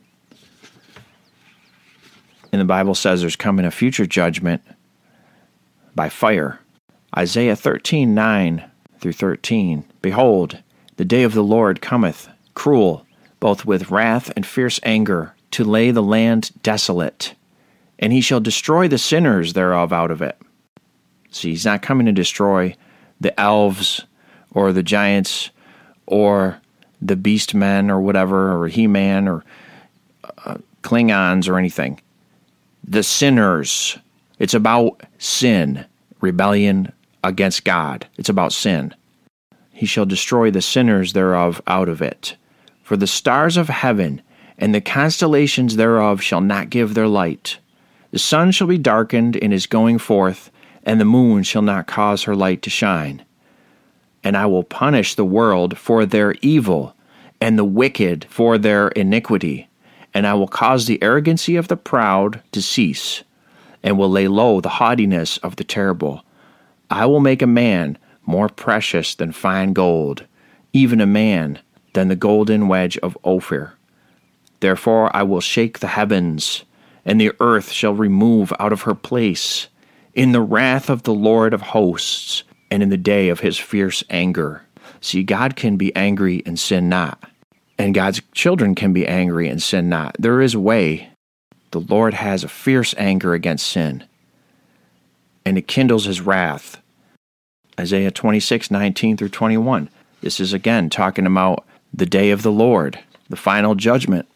And 2.53 2.61
the 2.61 2.67
Bible 2.67 2.95
says 2.95 3.21
there's 3.21 3.37
coming 3.37 3.67
a 3.67 3.71
future 3.71 4.07
judgment 4.07 4.63
by 5.95 6.09
fire. 6.09 6.61
Isaiah 7.17 7.57
13 7.57 8.15
9 8.15 8.71
through 8.99 9.13
13. 9.13 9.85
Behold, 10.03 10.63
the 10.97 11.05
day 11.05 11.23
of 11.23 11.35
the 11.35 11.43
Lord 11.43 11.81
cometh, 11.81 12.29
cruel, 12.55 13.07
both 13.41 13.65
with 13.65 13.91
wrath 13.91 14.33
and 14.35 14.45
fierce 14.45 14.81
anger, 14.83 15.35
to 15.53 15.65
lay 15.65 15.91
the 15.91 16.03
land 16.03 16.51
desolate. 16.63 17.35
And 17.99 18.13
he 18.13 18.21
shall 18.21 18.41
destroy 18.41 18.89
the 18.89 18.99
sinners 18.99 19.53
thereof 19.53 19.93
out 19.93 20.11
of 20.11 20.23
it. 20.23 20.39
See, 21.31 21.51
he's 21.51 21.65
not 21.65 21.83
coming 21.83 22.07
to 22.07 22.13
destroy 22.13 22.77
the 23.21 23.39
elves 23.39 24.05
or 24.53 24.73
the 24.73 24.83
giants 24.83 25.51
or 26.07 26.61
the 27.01 27.17
beast 27.17 27.55
men 27.55 27.91
or 27.91 28.01
whatever, 28.01 28.57
or 28.57 28.69
He 28.69 28.87
Man 28.87 29.29
or 29.29 29.45
uh, 30.45 30.59
Klingons 30.83 31.49
or 31.49 31.59
anything 31.59 32.01
the 32.91 33.03
sinners. 33.03 33.99
It's 34.39 34.55
about 34.55 35.03
sin, 35.19 35.85
rebellion 36.23 36.93
against 37.23 37.65
God. 37.65 38.07
It's 38.17 38.31
about 38.31 38.53
sin. 38.53 38.95
He 39.73 39.85
shall 39.85 40.07
destroy 40.07 40.51
the 40.51 40.63
sinners 40.63 41.13
thereof 41.13 41.61
out 41.67 41.91
of 41.91 42.01
it. 42.01 42.37
For 42.83 42.97
the 42.97 43.07
stars 43.07 43.59
of 43.59 43.69
heaven 43.69 44.23
and 44.57 44.75
the 44.75 44.81
constellations 44.81 45.77
thereof 45.77 46.23
shall 46.23 46.41
not 46.41 46.71
give 46.71 46.95
their 46.95 47.09
light. 47.09 47.59
The 48.11 48.19
sun 48.19 48.53
shall 48.53 48.67
be 48.67 48.79
darkened 48.79 49.37
in 49.37 49.51
his 49.51 49.67
going 49.67 49.99
forth, 49.99 50.51
and 50.83 50.99
the 50.99 51.05
moon 51.05 51.43
shall 51.43 51.63
not 51.63 51.87
cause 51.87 52.23
her 52.23 52.35
light 52.35 52.63
to 52.63 52.71
shine. 52.71 53.23
And 54.25 54.35
I 54.35 54.47
will 54.47 54.65
punish 54.65 55.15
the 55.15 55.27
world 55.27 55.77
for 55.77 56.07
their 56.07 56.37
evil, 56.41 56.97
and 57.39 57.59
the 57.59 57.65
wicked 57.65 58.25
for 58.31 58.57
their 58.57 58.89
iniquity 58.89 59.69
and 60.15 60.27
I 60.27 60.35
will 60.35 60.49
cause 60.49 60.87
the 60.87 61.03
arrogancy 61.03 61.57
of 61.57 61.69
the 61.69 61.77
proud 61.77 62.43
to 62.53 62.63
cease, 62.63 63.23
and 63.83 63.99
will 63.99 64.11
lay 64.11 64.29
low 64.29 64.61
the 64.61 64.69
haughtiness 64.69 65.39
of 65.39 65.57
the 65.57 65.65
terrible. 65.65 66.25
I 66.91 67.07
will 67.07 67.21
make 67.21 67.43
a 67.43 67.47
man 67.47 67.99
more 68.25 68.49
precious 68.49 69.15
than 69.15 69.33
fine 69.33 69.73
gold, 69.73 70.25
even 70.73 71.01
a 71.01 71.07
man 71.07 71.59
than 71.95 72.09
the 72.09 72.17
golden 72.17 72.69
wedge 72.69 72.99
of 72.99 73.17
Ophir. 73.25 73.75
Therefore 74.61 75.15
I 75.17 75.23
will 75.23 75.41
shake 75.41 75.79
the 75.79 75.89
heavens, 75.89 76.65
and 77.05 77.21
the 77.21 77.33
earth 77.41 77.71
shall 77.71 77.95
remove 77.95 78.53
out 78.59 78.73
of 78.73 78.83
her 78.83 78.95
place, 78.95 79.69
in 80.15 80.33
the 80.33 80.41
wrath 80.41 80.91
of 80.91 81.05
the 81.05 81.15
Lord 81.15 81.55
of 81.55 81.63
hosts, 81.63 82.43
and 82.71 82.83
in 82.83 82.89
the 82.89 82.97
day 82.97 83.29
of 83.29 83.41
his 83.41 83.57
fierce 83.59 84.03
anger. 84.11 84.63
See, 85.01 85.23
God 85.23 85.55
can 85.55 85.77
be 85.77 85.95
angry 85.95 86.43
and 86.45 86.59
sin 86.59 86.89
not 86.89 87.31
and 87.79 87.95
God's 87.95 88.21
children 88.33 88.75
can 88.75 88.93
be 88.93 89.07
angry 89.07 89.49
and 89.49 89.63
sin 89.63 89.89
not. 89.89 90.17
There 90.19 90.41
is 90.41 90.55
a 90.55 90.61
way. 90.61 91.11
The 91.71 91.81
Lord 91.81 92.15
has 92.15 92.43
a 92.43 92.49
fierce 92.49 92.95
anger 92.99 93.35
against 93.35 93.67
sin, 93.67 94.05
and 95.45 95.57
it 95.57 95.69
kindles 95.69 96.07
his 96.07 96.21
wrath. 96.21 96.83
Isaiah 97.79 98.11
26, 98.11 98.71
19 98.71 99.17
through 99.17 99.29
21. 99.29 99.89
This 100.21 100.41
is 100.41 100.53
again 100.53 100.91
talking 100.91 101.27
about 101.27 101.65
the 101.95 102.07
day 102.07 102.31
of 102.31 102.43
the 102.43 102.51
Lord, 102.51 102.99
the 103.29 103.37
final 103.37 103.75
judgment. 103.75 104.27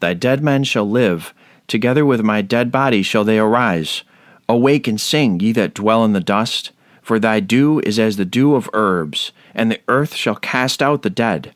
Thy 0.00 0.14
dead 0.14 0.42
men 0.42 0.62
shall 0.62 0.88
live, 0.88 1.34
together 1.66 2.04
with 2.04 2.22
my 2.22 2.42
dead 2.42 2.70
body 2.70 3.02
shall 3.02 3.24
they 3.24 3.38
arise. 3.38 4.04
Awake 4.48 4.86
and 4.86 5.00
sing, 5.00 5.40
ye 5.40 5.52
that 5.52 5.74
dwell 5.74 6.04
in 6.04 6.12
the 6.12 6.20
dust, 6.20 6.70
for 7.00 7.18
thy 7.18 7.40
dew 7.40 7.80
is 7.80 7.98
as 7.98 8.16
the 8.16 8.24
dew 8.24 8.54
of 8.54 8.70
herbs, 8.72 9.32
and 9.54 9.70
the 9.70 9.80
earth 9.88 10.14
shall 10.14 10.36
cast 10.36 10.82
out 10.82 11.02
the 11.02 11.10
dead. 11.10 11.54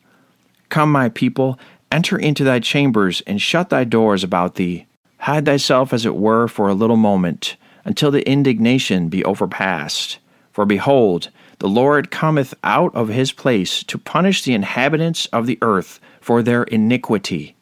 Come, 0.69 0.93
my 0.93 1.09
people, 1.09 1.59
enter 1.91 2.19
into 2.19 2.45
thy 2.45 2.61
chambers, 2.61 3.23
and 3.27 3.41
shut 3.41 3.71
thy 3.71 3.85
doors 3.85 4.25
about 4.25 4.57
thee. 4.57 4.87
Hide 5.19 5.45
thyself 5.45 5.93
as 5.93 6.05
it 6.05 6.17
were 6.17 6.49
for 6.49 6.69
a 6.69 6.75
little 6.75 6.97
moment, 6.97 7.57
until 7.85 8.11
the 8.11 8.29
indignation 8.29 9.09
be 9.09 9.25
overpast. 9.25 10.19
For 10.53 10.65
behold, 10.65 11.31
the 11.59 11.69
Lord 11.69 12.11
cometh 12.11 12.55
out 12.63 12.95
of 12.95 13.09
his 13.09 13.33
place 13.33 13.83
to 13.85 13.99
punish 13.99 14.43
the 14.43 14.55
inhabitants 14.55 15.27
of 15.27 15.47
the 15.47 15.59
earth 15.63 16.01
for 16.21 16.43
their 16.43 16.65
iniquity. 16.65 17.55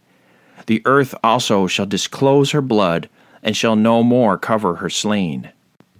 The 0.67 0.83
earth 0.85 1.15
also 1.23 1.67
shall 1.67 1.87
disclose 1.87 2.53
her 2.53 2.63
blood, 2.63 3.09
and 3.43 3.57
shall 3.57 3.77
no 3.77 4.03
more 4.03 4.39
cover 4.39 4.77
her 4.77 4.89
slain. 4.89 5.51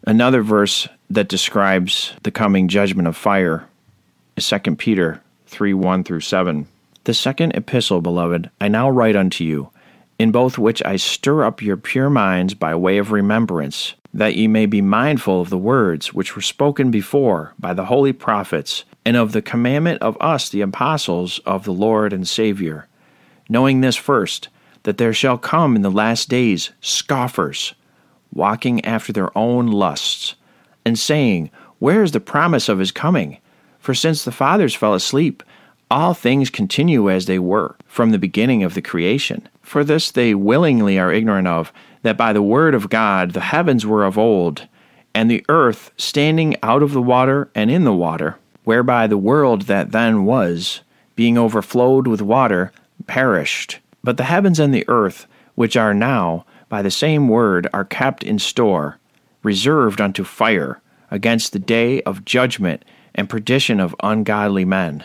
Another 0.07 0.43
verse 0.43 0.89
that 1.11 1.29
describes 1.29 2.15
the 2.23 2.31
coming 2.31 2.69
judgment 2.69 3.07
of 3.07 3.17
fire 3.17 3.69
is 4.37 4.49
2 4.49 4.77
Peter 4.77 5.23
3 5.47 5.75
1 5.75 6.05
through 6.05 6.21
7. 6.21 6.67
The 7.05 7.13
second 7.13 7.55
epistle, 7.55 8.01
beloved, 8.01 8.51
I 8.63 8.69
now 8.69 8.89
write 8.89 9.15
unto 9.15 9.45
you, 9.45 9.69
in 10.19 10.33
both 10.33 10.57
which 10.57 10.83
I 10.87 10.97
stir 10.97 11.45
up 11.45 11.61
your 11.61 11.77
pure 11.77 12.09
minds 12.09 12.55
by 12.55 12.75
way 12.75 12.97
of 12.97 13.13
remembrance, 13.13 13.93
that 14.15 14.37
ye 14.37 14.49
may 14.49 14.65
be 14.65 14.81
mindful 14.81 15.43
of 15.43 15.51
the 15.51 15.59
words 15.59 16.15
which 16.15 16.35
were 16.35 16.41
spoken 16.41 16.91
before 16.91 17.53
by 17.59 17.75
the 17.75 17.85
holy 17.85 18.15
prophets, 18.15 18.85
and 19.05 19.19
of 19.19 19.33
the 19.33 19.43
commandment 19.43 20.01
of 20.01 20.17
us, 20.19 20.49
the 20.49 20.63
apostles 20.63 21.41
of 21.41 21.65
the 21.65 21.75
Lord 21.75 22.15
and 22.15 22.27
Saviour, 22.27 22.89
knowing 23.51 23.83
this 23.83 23.97
first, 23.97 24.49
that 24.85 24.97
there 24.97 25.13
shall 25.13 25.37
come 25.37 25.77
in 25.77 25.83
the 25.83 25.91
last 25.91 26.31
days 26.31 26.71
scoffers, 26.81 27.75
walking 28.33 28.83
after 28.83 29.13
their 29.13 29.37
own 29.37 29.67
lusts, 29.67 30.37
and 30.87 30.99
saying, 30.99 31.51
Where 31.81 32.03
is 32.03 32.13
the 32.13 32.21
promise 32.21 32.71
of 32.71 32.79
his 32.79 32.93
coming? 32.93 33.37
For 33.79 33.93
since 33.93 34.25
the 34.25 34.33
fathers 34.33 34.75
fell 34.75 34.95
asleep, 34.95 35.43
all 35.91 36.15
things 36.15 36.51
continue 36.51 37.11
as 37.11 37.27
they 37.27 37.39
were 37.39 37.77
from 37.87 38.11
the 38.11 38.19
beginning 38.19 38.63
of 38.63 38.75
the 38.75 38.83
creation. 38.83 39.49
For 39.63 39.85
this 39.85 40.11
they 40.11 40.35
willingly 40.35 40.99
are 40.99 41.13
ignorant 41.13 41.49
of, 41.49 41.73
that 42.03 42.17
by 42.17 42.33
the 42.33 42.43
word 42.43 42.75
of 42.75 42.91
God 42.91 43.33
the 43.33 43.41
heavens 43.41 43.87
were 43.87 44.05
of 44.05 44.19
old, 44.19 44.67
and 45.15 45.31
the 45.31 45.45
earth 45.49 45.93
standing 45.97 46.57
out 46.63 46.83
of 46.83 46.93
the 46.93 47.03
water 47.03 47.51
and 47.55 47.71
in 47.71 47.85
the 47.85 47.95
water, 47.95 48.39
whereby 48.65 49.07
the 49.07 49.19
world 49.19 49.63
that 49.63 49.93
then 49.93 50.25
was, 50.25 50.81
being 51.17 51.39
overflowed 51.39 52.07
with 52.07 52.21
water, 52.21 52.73
perished. 53.07 53.79
But 54.03 54.17
the 54.17 54.25
heavens 54.25 54.59
and 54.59 54.75
the 54.75 54.85
earth, 54.89 55.27
which 55.55 55.77
are 55.77 55.95
now, 55.95 56.45
by 56.69 56.83
the 56.83 56.91
same 56.91 57.29
word, 57.29 57.69
are 57.73 57.85
kept 57.85 58.23
in 58.25 58.39
store, 58.39 58.99
reserved 59.43 60.01
unto 60.01 60.25
fire, 60.25 60.81
against 61.11 61.53
the 61.53 61.59
day 61.59 62.03
of 62.03 62.25
judgment 62.25 62.85
and 63.15 63.29
perdition 63.29 63.79
of 63.79 63.95
ungodly 64.03 64.65
men. 64.65 65.05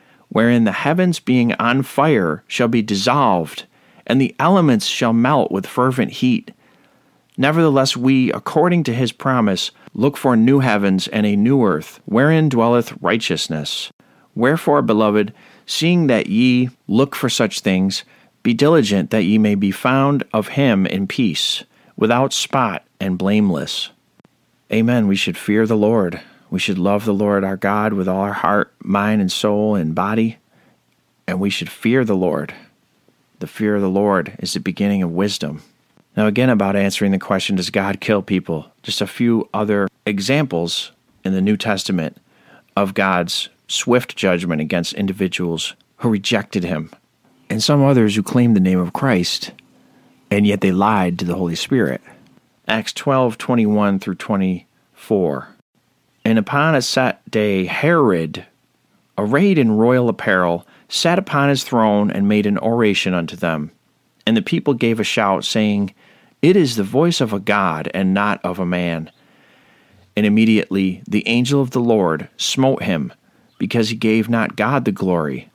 wherein 0.31 0.63
the 0.63 0.71
heavens 0.71 1.19
being 1.19 1.53
on 1.55 1.83
fire 1.83 2.41
shall 2.47 2.69
be 2.69 2.81
dissolved, 2.81 3.65
and 4.07 4.19
the 4.19 4.33
elements 4.39 4.85
shall 4.85 5.11
melt 5.11 5.51
with 5.51 5.67
fervent 5.67 6.11
heat? 6.13 6.51
Nevertheless, 7.37 7.97
we, 7.97 8.31
according 8.31 8.83
to 8.85 8.93
his 8.93 9.11
promise, 9.11 9.71
look 9.93 10.15
for 10.15 10.37
new 10.37 10.59
heavens 10.59 11.09
and 11.09 11.25
a 11.25 11.35
new 11.35 11.65
earth, 11.65 11.99
wherein 12.05 12.47
dwelleth 12.47 12.93
righteousness. 13.01 13.91
Wherefore, 14.33 14.81
beloved, 14.81 15.33
seeing 15.65 16.07
that 16.07 16.27
ye 16.27 16.69
look 16.87 17.13
for 17.13 17.27
such 17.27 17.59
things, 17.59 18.05
be 18.41 18.53
diligent 18.53 19.09
that 19.09 19.23
ye 19.23 19.37
may 19.37 19.55
be 19.55 19.71
found 19.71 20.23
of 20.31 20.49
him 20.49 20.85
in 20.85 21.07
peace, 21.07 21.65
without 21.97 22.31
spot 22.31 22.85
and 23.01 23.17
blameless. 23.17 23.89
Amen. 24.71 25.07
We 25.07 25.17
should 25.17 25.37
fear 25.37 25.67
the 25.67 25.75
Lord. 25.75 26.21
We 26.51 26.59
should 26.59 26.77
love 26.77 27.05
the 27.05 27.13
Lord 27.13 27.45
our 27.45 27.55
God 27.55 27.93
with 27.93 28.09
all 28.09 28.19
our 28.19 28.33
heart, 28.33 28.73
mind, 28.83 29.21
and 29.21 29.31
soul 29.31 29.75
and 29.75 29.95
body. 29.95 30.37
And 31.25 31.39
we 31.39 31.49
should 31.49 31.69
fear 31.69 32.03
the 32.03 32.13
Lord. 32.13 32.53
The 33.39 33.47
fear 33.47 33.77
of 33.77 33.81
the 33.81 33.89
Lord 33.89 34.35
is 34.39 34.53
the 34.53 34.59
beginning 34.59 35.01
of 35.01 35.11
wisdom. 35.11 35.63
Now, 36.15 36.27
again, 36.27 36.49
about 36.49 36.75
answering 36.75 37.13
the 37.13 37.19
question, 37.19 37.55
does 37.55 37.69
God 37.69 38.01
kill 38.01 38.21
people? 38.21 38.69
Just 38.83 38.99
a 38.99 39.07
few 39.07 39.47
other 39.53 39.87
examples 40.05 40.91
in 41.23 41.33
the 41.33 41.41
New 41.41 41.55
Testament 41.55 42.17
of 42.75 42.93
God's 42.93 43.47
swift 43.69 44.17
judgment 44.17 44.59
against 44.59 44.93
individuals 44.93 45.73
who 45.97 46.09
rejected 46.09 46.65
Him, 46.65 46.91
and 47.49 47.63
some 47.63 47.81
others 47.81 48.15
who 48.15 48.23
claimed 48.23 48.57
the 48.57 48.59
name 48.59 48.79
of 48.79 48.91
Christ, 48.91 49.51
and 50.29 50.45
yet 50.45 50.59
they 50.59 50.73
lied 50.73 51.17
to 51.19 51.25
the 51.25 51.35
Holy 51.35 51.55
Spirit. 51.55 52.01
Acts 52.67 52.91
12 52.91 53.37
21 53.37 53.99
through 53.99 54.15
24. 54.15 55.47
And 56.23 56.37
upon 56.37 56.75
a 56.75 56.81
set 56.81 57.29
day, 57.29 57.65
Herod, 57.65 58.45
arrayed 59.17 59.57
in 59.57 59.71
royal 59.71 60.09
apparel, 60.09 60.67
sat 60.87 61.17
upon 61.17 61.49
his 61.49 61.63
throne 61.63 62.11
and 62.11 62.27
made 62.27 62.45
an 62.45 62.57
oration 62.57 63.13
unto 63.13 63.35
them. 63.35 63.71
And 64.25 64.37
the 64.37 64.41
people 64.41 64.73
gave 64.73 64.99
a 64.99 65.03
shout, 65.03 65.45
saying, 65.45 65.93
It 66.41 66.55
is 66.55 66.75
the 66.75 66.83
voice 66.83 67.21
of 67.21 67.33
a 67.33 67.39
God, 67.39 67.89
and 67.93 68.13
not 68.13 68.43
of 68.43 68.59
a 68.59 68.65
man. 68.65 69.09
And 70.15 70.25
immediately 70.25 71.01
the 71.07 71.27
angel 71.27 71.61
of 71.61 71.71
the 71.71 71.79
Lord 71.79 72.29
smote 72.37 72.83
him, 72.83 73.13
because 73.57 73.89
he 73.89 73.95
gave 73.95 74.29
not 74.29 74.55
God 74.55 74.85
the 74.85 74.91
glory. 74.91 75.49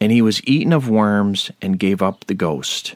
And 0.00 0.12
he 0.12 0.22
was 0.22 0.44
eaten 0.46 0.72
of 0.72 0.88
worms, 0.88 1.50
and 1.60 1.78
gave 1.78 2.02
up 2.02 2.26
the 2.26 2.34
ghost. 2.34 2.94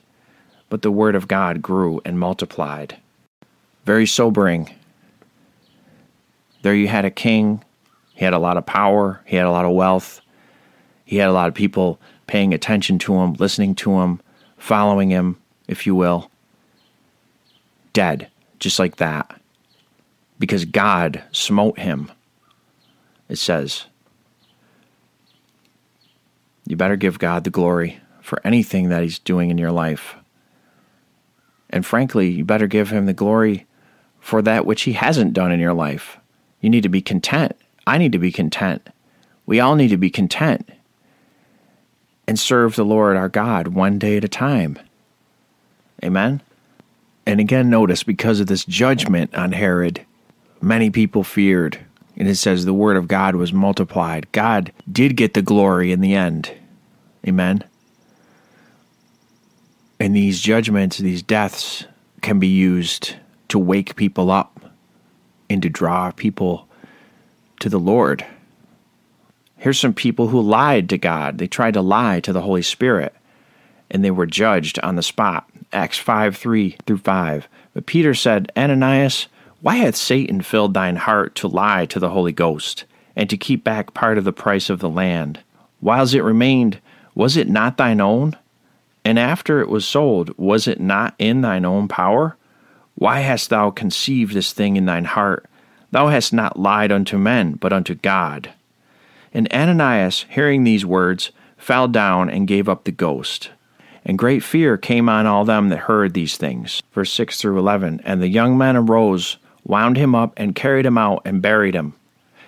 But 0.68 0.82
the 0.82 0.90
word 0.90 1.14
of 1.14 1.28
God 1.28 1.62
grew 1.62 2.00
and 2.04 2.18
multiplied. 2.18 2.96
Very 3.84 4.06
sobering. 4.06 4.74
There 6.66 6.74
you 6.74 6.88
had 6.88 7.04
a 7.04 7.12
king. 7.12 7.62
He 8.16 8.24
had 8.24 8.34
a 8.34 8.40
lot 8.40 8.56
of 8.56 8.66
power. 8.66 9.22
He 9.24 9.36
had 9.36 9.46
a 9.46 9.52
lot 9.52 9.64
of 9.64 9.70
wealth. 9.70 10.20
He 11.04 11.18
had 11.18 11.28
a 11.28 11.32
lot 11.32 11.46
of 11.46 11.54
people 11.54 12.00
paying 12.26 12.52
attention 12.52 12.98
to 12.98 13.14
him, 13.14 13.34
listening 13.34 13.76
to 13.76 14.00
him, 14.00 14.20
following 14.56 15.10
him, 15.10 15.36
if 15.68 15.86
you 15.86 15.94
will. 15.94 16.28
Dead, 17.92 18.28
just 18.58 18.80
like 18.80 18.96
that. 18.96 19.40
Because 20.40 20.64
God 20.64 21.22
smote 21.30 21.78
him, 21.78 22.10
it 23.28 23.38
says. 23.38 23.86
You 26.66 26.74
better 26.74 26.96
give 26.96 27.20
God 27.20 27.44
the 27.44 27.50
glory 27.50 28.00
for 28.20 28.40
anything 28.42 28.88
that 28.88 29.04
He's 29.04 29.20
doing 29.20 29.52
in 29.52 29.58
your 29.58 29.70
life. 29.70 30.16
And 31.70 31.86
frankly, 31.86 32.28
you 32.28 32.44
better 32.44 32.66
give 32.66 32.90
Him 32.90 33.06
the 33.06 33.12
glory 33.12 33.66
for 34.18 34.42
that 34.42 34.66
which 34.66 34.82
He 34.82 34.94
hasn't 34.94 35.32
done 35.32 35.52
in 35.52 35.60
your 35.60 35.72
life. 35.72 36.18
You 36.66 36.70
need 36.70 36.82
to 36.82 36.88
be 36.88 37.00
content. 37.00 37.52
I 37.86 37.96
need 37.96 38.10
to 38.10 38.18
be 38.18 38.32
content. 38.32 38.88
We 39.46 39.60
all 39.60 39.76
need 39.76 39.90
to 39.90 39.96
be 39.96 40.10
content 40.10 40.68
and 42.26 42.36
serve 42.36 42.74
the 42.74 42.84
Lord 42.84 43.16
our 43.16 43.28
God 43.28 43.68
one 43.68 44.00
day 44.00 44.16
at 44.16 44.24
a 44.24 44.28
time. 44.28 44.76
Amen? 46.02 46.42
And 47.24 47.38
again, 47.38 47.70
notice 47.70 48.02
because 48.02 48.40
of 48.40 48.48
this 48.48 48.64
judgment 48.64 49.32
on 49.32 49.52
Herod, 49.52 50.04
many 50.60 50.90
people 50.90 51.22
feared. 51.22 51.78
And 52.16 52.26
it 52.26 52.34
says 52.34 52.64
the 52.64 52.74
word 52.74 52.96
of 52.96 53.06
God 53.06 53.36
was 53.36 53.52
multiplied. 53.52 54.26
God 54.32 54.72
did 54.90 55.16
get 55.16 55.34
the 55.34 55.42
glory 55.42 55.92
in 55.92 56.00
the 56.00 56.16
end. 56.16 56.52
Amen? 57.24 57.62
And 60.00 60.16
these 60.16 60.40
judgments, 60.40 60.98
these 60.98 61.22
deaths, 61.22 61.84
can 62.22 62.40
be 62.40 62.48
used 62.48 63.14
to 63.50 63.58
wake 63.60 63.94
people 63.94 64.32
up 64.32 64.55
and 65.48 65.62
to 65.62 65.68
draw 65.68 66.10
people 66.10 66.68
to 67.60 67.68
the 67.68 67.80
Lord. 67.80 68.24
Here's 69.56 69.78
some 69.78 69.94
people 69.94 70.28
who 70.28 70.40
lied 70.40 70.88
to 70.90 70.98
God. 70.98 71.38
They 71.38 71.46
tried 71.46 71.74
to 71.74 71.80
lie 71.80 72.20
to 72.20 72.32
the 72.32 72.42
Holy 72.42 72.62
Spirit, 72.62 73.14
and 73.90 74.04
they 74.04 74.10
were 74.10 74.26
judged 74.26 74.78
on 74.80 74.96
the 74.96 75.02
spot. 75.02 75.48
Acts 75.72 75.98
5 75.98 76.36
3 76.36 76.76
through 76.86 76.98
5. 76.98 77.48
But 77.74 77.86
Peter 77.86 78.14
said, 78.14 78.52
Ananias, 78.56 79.26
why 79.60 79.76
hath 79.76 79.96
Satan 79.96 80.42
filled 80.42 80.74
thine 80.74 80.96
heart 80.96 81.34
to 81.36 81.48
lie 81.48 81.86
to 81.86 81.98
the 81.98 82.10
Holy 82.10 82.32
Ghost, 82.32 82.84
and 83.16 83.28
to 83.30 83.36
keep 83.36 83.64
back 83.64 83.94
part 83.94 84.18
of 84.18 84.24
the 84.24 84.32
price 84.32 84.70
of 84.70 84.80
the 84.80 84.90
land? 84.90 85.40
Whiles 85.80 86.14
it 86.14 86.22
remained, 86.22 86.80
was 87.14 87.36
it 87.36 87.48
not 87.48 87.76
thine 87.76 88.00
own? 88.00 88.36
And 89.04 89.18
after 89.18 89.60
it 89.60 89.68
was 89.68 89.86
sold, 89.86 90.36
was 90.36 90.68
it 90.68 90.80
not 90.80 91.14
in 91.18 91.40
thine 91.40 91.64
own 91.64 91.88
power? 91.88 92.36
Why 92.96 93.20
hast 93.20 93.50
thou 93.50 93.70
conceived 93.70 94.34
this 94.34 94.52
thing 94.52 94.76
in 94.76 94.86
thine 94.86 95.04
heart? 95.04 95.46
Thou 95.90 96.08
hast 96.08 96.32
not 96.32 96.58
lied 96.58 96.90
unto 96.90 97.18
men, 97.18 97.52
but 97.52 97.72
unto 97.72 97.94
God. 97.94 98.52
And 99.32 99.52
Ananias, 99.52 100.24
hearing 100.30 100.64
these 100.64 100.84
words, 100.84 101.30
fell 101.58 101.88
down 101.88 102.30
and 102.30 102.48
gave 102.48 102.68
up 102.68 102.84
the 102.84 102.92
ghost. 102.92 103.50
And 104.04 104.18
great 104.18 104.42
fear 104.42 104.76
came 104.76 105.08
on 105.08 105.26
all 105.26 105.44
them 105.44 105.68
that 105.68 105.80
heard 105.80 106.14
these 106.14 106.36
things. 106.36 106.82
Verse 106.92 107.12
6 107.12 107.40
through 107.40 107.58
11. 107.58 108.00
And 108.04 108.22
the 108.22 108.28
young 108.28 108.56
men 108.56 108.76
arose, 108.76 109.36
wound 109.64 109.96
him 109.96 110.14
up, 110.14 110.32
and 110.36 110.54
carried 110.54 110.86
him 110.86 110.96
out, 110.96 111.22
and 111.24 111.42
buried 111.42 111.74
him. 111.74 111.94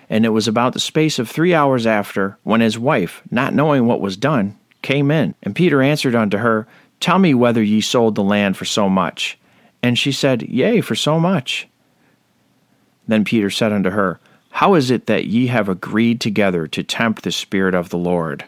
And 0.09 0.25
it 0.25 0.29
was 0.29 0.47
about 0.47 0.73
the 0.73 0.79
space 0.79 1.19
of 1.19 1.29
three 1.29 1.53
hours 1.53 1.85
after, 1.85 2.37
when 2.43 2.61
his 2.61 2.79
wife, 2.79 3.21
not 3.29 3.53
knowing 3.53 3.85
what 3.85 4.01
was 4.01 4.17
done, 4.17 4.57
came 4.81 5.11
in. 5.11 5.35
And 5.43 5.55
Peter 5.55 5.81
answered 5.81 6.15
unto 6.15 6.37
her, 6.37 6.65
Tell 6.99 7.19
me 7.19 7.33
whether 7.33 7.61
ye 7.61 7.81
sold 7.81 8.15
the 8.15 8.23
land 8.23 8.57
for 8.57 8.65
so 8.65 8.89
much. 8.89 9.37
And 9.81 9.97
she 9.97 10.11
said, 10.11 10.43
Yea, 10.43 10.81
for 10.81 10.95
so 10.95 11.19
much. 11.19 11.67
Then 13.07 13.23
Peter 13.23 13.49
said 13.49 13.71
unto 13.71 13.89
her, 13.89 14.19
How 14.51 14.75
is 14.75 14.91
it 14.91 15.07
that 15.07 15.25
ye 15.25 15.47
have 15.47 15.69
agreed 15.69 16.21
together 16.21 16.67
to 16.67 16.83
tempt 16.83 17.23
the 17.23 17.31
Spirit 17.31 17.73
of 17.73 17.89
the 17.89 17.97
Lord? 17.97 18.45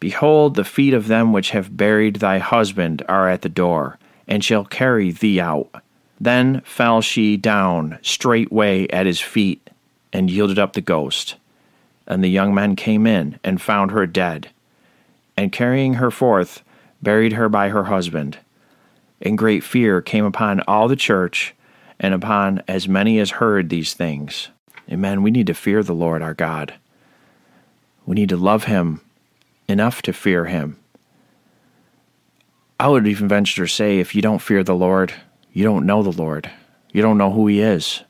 Behold, 0.00 0.54
the 0.54 0.64
feet 0.64 0.92
of 0.92 1.06
them 1.06 1.32
which 1.32 1.50
have 1.50 1.76
buried 1.76 2.16
thy 2.16 2.38
husband 2.38 3.02
are 3.08 3.28
at 3.28 3.42
the 3.42 3.48
door, 3.48 3.98
and 4.26 4.44
shall 4.44 4.64
carry 4.64 5.10
thee 5.10 5.40
out. 5.40 5.70
Then 6.20 6.60
fell 6.62 7.00
she 7.00 7.36
down 7.36 7.98
straightway 8.02 8.88
at 8.88 9.06
his 9.06 9.20
feet, 9.20 9.70
and 10.12 10.30
yielded 10.30 10.58
up 10.58 10.72
the 10.72 10.80
ghost. 10.80 11.36
And 12.06 12.22
the 12.22 12.28
young 12.28 12.54
men 12.54 12.76
came 12.76 13.06
in, 13.06 13.38
and 13.42 13.62
found 13.62 13.92
her 13.92 14.06
dead, 14.06 14.50
and 15.36 15.52
carrying 15.52 15.94
her 15.94 16.10
forth, 16.10 16.62
buried 17.02 17.32
her 17.34 17.48
by 17.48 17.68
her 17.68 17.84
husband. 17.84 18.38
And 19.20 19.38
great 19.38 19.64
fear 19.64 20.02
came 20.02 20.24
upon 20.24 20.60
all 20.62 20.88
the 20.88 20.96
church, 20.96 21.54
and 21.98 22.12
upon 22.12 22.62
as 22.68 22.88
many 22.88 23.18
as 23.18 23.30
heard 23.32 23.68
these 23.68 23.94
things. 23.94 24.48
Amen. 24.90 25.22
We 25.22 25.30
need 25.30 25.46
to 25.46 25.54
fear 25.54 25.82
the 25.82 25.94
Lord 25.94 26.20
our 26.20 26.34
God. 26.34 26.74
We 28.06 28.14
need 28.14 28.28
to 28.28 28.36
love 28.36 28.64
him 28.64 29.00
enough 29.68 30.02
to 30.02 30.12
fear 30.12 30.44
him. 30.44 30.78
I 32.78 32.88
would 32.88 33.06
even 33.06 33.28
venture 33.28 33.64
to 33.64 33.72
say 33.72 33.98
if 33.98 34.14
you 34.14 34.20
don't 34.20 34.42
fear 34.42 34.62
the 34.62 34.74
Lord, 34.74 35.14
you 35.52 35.64
don't 35.64 35.86
know 35.86 36.02
the 36.02 36.12
Lord. 36.12 36.50
You 36.92 37.02
don't 37.02 37.18
know 37.18 37.30
who 37.30 37.46
he 37.46 37.60
is. 37.60 38.02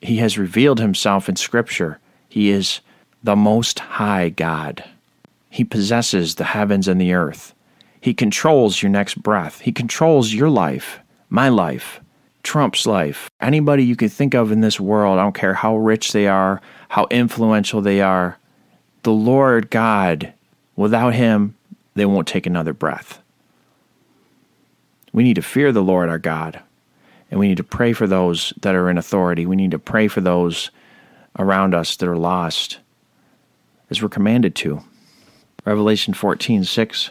He 0.00 0.16
has 0.16 0.36
revealed 0.36 0.80
himself 0.80 1.28
in 1.28 1.36
Scripture. 1.36 1.98
He 2.28 2.50
is 2.50 2.80
the 3.22 3.36
Most 3.36 3.78
High 3.78 4.30
God. 4.30 4.84
He 5.48 5.64
possesses 5.64 6.34
the 6.34 6.44
heavens 6.44 6.88
and 6.88 7.00
the 7.00 7.12
earth. 7.12 7.53
He 8.04 8.12
controls 8.12 8.82
your 8.82 8.90
next 8.90 9.14
breath. 9.22 9.60
He 9.60 9.72
controls 9.72 10.34
your 10.34 10.50
life, 10.50 11.00
my 11.30 11.48
life, 11.48 12.02
Trump's 12.42 12.84
life. 12.84 13.30
Anybody 13.40 13.82
you 13.82 13.96
can 13.96 14.10
think 14.10 14.34
of 14.34 14.52
in 14.52 14.60
this 14.60 14.78
world, 14.78 15.18
I 15.18 15.22
don't 15.22 15.34
care 15.34 15.54
how 15.54 15.78
rich 15.78 16.12
they 16.12 16.28
are, 16.28 16.60
how 16.90 17.06
influential 17.10 17.80
they 17.80 18.02
are, 18.02 18.36
the 19.04 19.12
Lord 19.12 19.70
God, 19.70 20.34
without 20.76 21.14
Him, 21.14 21.56
they 21.94 22.04
won't 22.04 22.28
take 22.28 22.44
another 22.44 22.74
breath. 22.74 23.22
We 25.14 25.22
need 25.22 25.36
to 25.36 25.42
fear 25.42 25.72
the 25.72 25.82
Lord 25.82 26.10
our 26.10 26.18
God, 26.18 26.60
and 27.30 27.40
we 27.40 27.48
need 27.48 27.56
to 27.56 27.64
pray 27.64 27.94
for 27.94 28.06
those 28.06 28.52
that 28.60 28.74
are 28.74 28.90
in 28.90 28.98
authority. 28.98 29.46
We 29.46 29.56
need 29.56 29.70
to 29.70 29.78
pray 29.78 30.08
for 30.08 30.20
those 30.20 30.70
around 31.38 31.74
us 31.74 31.96
that 31.96 32.06
are 32.06 32.18
lost, 32.18 32.80
as 33.88 34.02
we're 34.02 34.10
commanded 34.10 34.54
to. 34.56 34.84
Revelation 35.64 36.12
14 36.12 36.64
6 36.64 37.10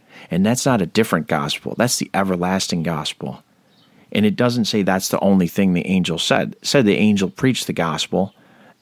And 0.29 0.45
that's 0.45 0.65
not 0.65 0.81
a 0.81 0.85
different 0.85 1.27
gospel. 1.27 1.75
That's 1.77 1.97
the 1.97 2.09
everlasting 2.13 2.83
gospel. 2.83 3.43
And 4.11 4.25
it 4.25 4.35
doesn't 4.35 4.65
say 4.65 4.83
that's 4.83 5.09
the 5.09 5.19
only 5.19 5.47
thing 5.47 5.73
the 5.73 5.87
angel 5.87 6.19
said. 6.19 6.53
It 6.53 6.65
said 6.65 6.85
the 6.85 6.97
angel 6.97 7.29
preached 7.29 7.67
the 7.67 7.73
gospel 7.73 8.33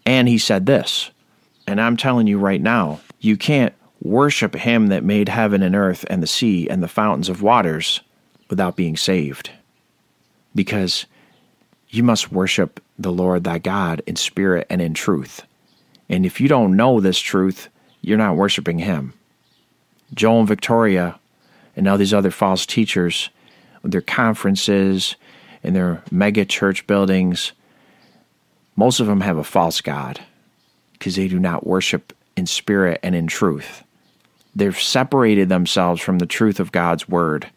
and 0.06 0.28
he 0.28 0.38
said 0.38 0.66
this. 0.66 1.12
And 1.68 1.80
I'm 1.80 1.98
telling 1.98 2.28
you 2.28 2.40
right 2.40 2.62
now, 2.62 3.00
you 3.20 3.38
can't 3.38 3.74
worship 4.02 4.56
him 4.56 4.88
that 4.88 5.04
made 5.04 5.30
heaven 5.30 5.62
and 5.62 5.76
earth 5.76 6.06
and 6.10 6.24
the 6.24 6.28
sea 6.28 6.68
and 6.68 6.82
the 6.82 6.88
fountains 6.88 7.30
of 7.30 7.44
waters 7.44 8.02
without 8.50 8.76
being 8.76 8.98
saved. 8.98 9.52
Because 10.56 11.06
you 11.90 12.02
must 12.02 12.32
worship 12.32 12.82
the 12.98 13.12
Lord 13.12 13.44
thy 13.44 13.60
God 13.60 14.02
in 14.08 14.16
spirit 14.16 14.66
and 14.70 14.82
in 14.82 14.94
truth. 14.94 15.44
And 16.10 16.26
if 16.26 16.42
you 16.42 16.48
don't 16.48 16.76
know 16.76 17.00
this 17.00 17.20
truth, 17.20 17.70
you're 18.02 18.18
not 18.18 18.36
worshiping 18.36 18.80
him. 18.80 19.14
Joel 20.14 20.40
and 20.40 20.48
Victoria 20.48 21.19
and 21.80 21.88
all 21.88 21.98
these 21.98 22.14
other 22.14 22.30
false 22.30 22.66
teachers, 22.66 23.30
their 23.84 24.02
conferences 24.02 25.16
and 25.64 25.74
their 25.74 26.04
mega 26.12 26.44
church 26.44 26.86
buildings, 26.88 27.54
most 28.76 29.00
of 29.00 29.08
them 29.08 29.22
have 29.22 29.38
a 29.38 29.46
false 29.46 29.80
God 29.80 30.20
because 30.92 31.16
they 31.16 31.30
do 31.30 31.40
not 31.40 31.66
worship 31.66 32.12
in 32.36 32.46
spirit 32.46 33.00
and 33.02 33.16
in 33.16 33.28
truth. 33.28 33.84
They've 34.54 34.78
separated 34.78 35.48
themselves 35.48 36.02
from 36.02 36.20
the 36.20 36.26
truth 36.26 36.60
of 36.60 36.74
God's 36.74 37.08
word. 37.08 37.50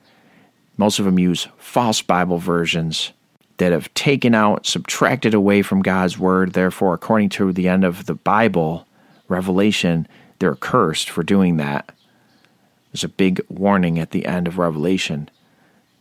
Most 0.77 1.01
of 1.01 1.05
them 1.05 1.19
use 1.19 1.49
false 1.59 2.01
Bible 2.01 2.39
versions 2.39 3.13
that 3.57 3.73
have 3.73 3.93
taken 3.95 4.37
out, 4.37 4.67
subtracted 4.67 5.35
away 5.35 5.63
from 5.63 5.83
God's 5.83 6.17
word. 6.17 6.53
Therefore, 6.53 6.95
according 6.95 7.31
to 7.31 7.53
the 7.53 7.67
end 7.67 7.85
of 7.85 8.07
the 8.07 8.15
Bible, 8.15 8.87
Revelation, 9.27 10.07
they're 10.39 10.55
cursed 10.55 11.11
for 11.11 11.25
doing 11.25 11.57
that. 11.57 11.93
There's 12.93 13.05
a 13.05 13.09
big 13.09 13.41
warning 13.49 13.99
at 13.99 14.11
the 14.11 14.27
end 14.27 14.47
of 14.47 14.59
Revelation. 14.59 15.31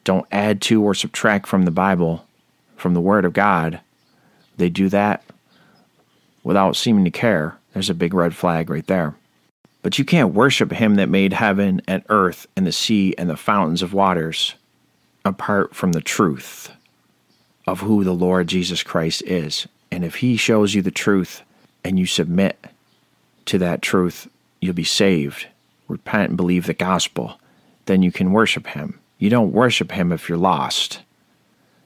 Don't 0.04 0.28
add 0.32 0.62
to 0.64 0.84
or 0.84 0.94
subtract 0.94 1.48
from 1.48 1.64
the 1.64 1.72
Bible, 1.72 2.26
from 2.76 2.94
the 2.94 3.02
Word 3.02 3.24
of 3.24 3.34
God. 3.34 3.80
They 4.58 4.70
do 4.70 4.90
that 4.90 5.24
without 6.44 6.76
seeming 6.76 7.06
to 7.06 7.12
care. 7.12 7.58
There's 7.74 7.90
a 7.90 7.96
big 7.96 8.14
red 8.14 8.36
flag 8.36 8.70
right 8.70 8.86
there. 8.88 9.16
But 9.82 9.98
you 9.98 10.06
can't 10.06 10.34
worship 10.34 10.72
Him 10.72 10.96
that 10.96 11.08
made 11.08 11.34
heaven 11.34 11.82
and 11.88 12.04
earth 12.10 12.46
and 12.56 12.68
the 12.68 12.72
sea 12.74 13.16
and 13.18 13.30
the 13.30 13.38
fountains 13.38 13.82
of 13.82 13.94
waters 13.94 14.56
apart 15.24 15.74
from 15.74 15.94
the 15.94 16.02
truth 16.02 16.72
of 17.66 17.80
who 17.82 18.04
the 18.04 18.14
Lord 18.14 18.48
Jesus 18.48 18.84
Christ 18.84 19.24
is. 19.26 19.68
And 19.92 20.04
if 20.04 20.16
He 20.16 20.36
shows 20.36 20.74
you 20.74 20.82
the 20.82 20.92
truth 20.92 21.42
and 21.86 21.98
you 21.98 22.06
submit 22.06 22.66
to 23.46 23.58
that 23.60 23.82
truth, 23.82 24.28
you'll 24.60 24.74
be 24.74 24.84
saved 24.84 25.48
repent 25.92 26.30
and 26.30 26.38
believe 26.38 26.66
the 26.66 26.74
gospel, 26.74 27.40
then 27.86 28.02
you 28.02 28.12
can 28.12 28.32
worship 28.32 28.68
him. 28.68 29.00
You 29.18 29.30
don't 29.30 29.52
worship 29.52 29.92
him 29.92 30.12
if 30.12 30.28
you're 30.28 30.38
lost. 30.38 31.02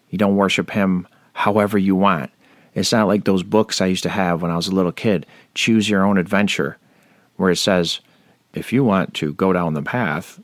You 0.09 0.17
don't 0.17 0.37
worship 0.37 0.71
him 0.71 1.07
however 1.33 1.77
you 1.77 1.95
want. 1.95 2.31
It's 2.73 2.91
not 2.91 3.07
like 3.07 3.23
those 3.23 3.43
books 3.43 3.81
I 3.81 3.87
used 3.87 4.03
to 4.03 4.09
have 4.09 4.41
when 4.41 4.51
I 4.51 4.55
was 4.55 4.67
a 4.67 4.75
little 4.75 4.91
kid, 4.91 5.25
Choose 5.53 5.89
Your 5.89 6.03
Own 6.03 6.17
Adventure, 6.17 6.77
where 7.37 7.51
it 7.51 7.57
says, 7.57 7.99
if 8.53 8.71
you 8.71 8.83
want 8.83 9.13
to 9.15 9.33
go 9.33 9.51
down 9.51 9.73
the 9.73 9.81
path, 9.81 10.39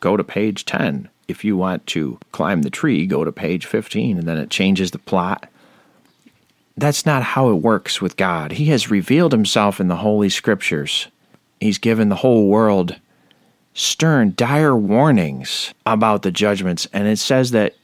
go 0.00 0.16
to 0.16 0.24
page 0.24 0.64
10. 0.64 1.08
If 1.28 1.44
you 1.44 1.56
want 1.56 1.86
to 1.88 2.18
climb 2.32 2.62
the 2.62 2.70
tree, 2.70 3.06
go 3.06 3.24
to 3.24 3.32
page 3.32 3.66
15, 3.66 4.18
and 4.18 4.26
then 4.26 4.38
it 4.38 4.50
changes 4.50 4.90
the 4.90 4.98
plot. 4.98 5.48
That's 6.76 7.04
not 7.04 7.22
how 7.22 7.50
it 7.50 7.54
works 7.54 8.00
with 8.00 8.16
God. 8.16 8.52
He 8.52 8.66
has 8.66 8.90
revealed 8.90 9.32
himself 9.32 9.80
in 9.80 9.88
the 9.88 9.96
Holy 9.96 10.28
Scriptures 10.28 11.08
he's 11.60 11.78
given 11.78 12.08
the 12.08 12.16
whole 12.16 12.48
world 12.48 12.96
stern, 13.74 14.34
dire 14.36 14.76
warnings 14.76 15.72
about 15.86 16.22
the 16.22 16.30
judgments. 16.30 16.86
And 16.92 17.06
it 17.06 17.18
says 17.18 17.52
that 17.52 17.76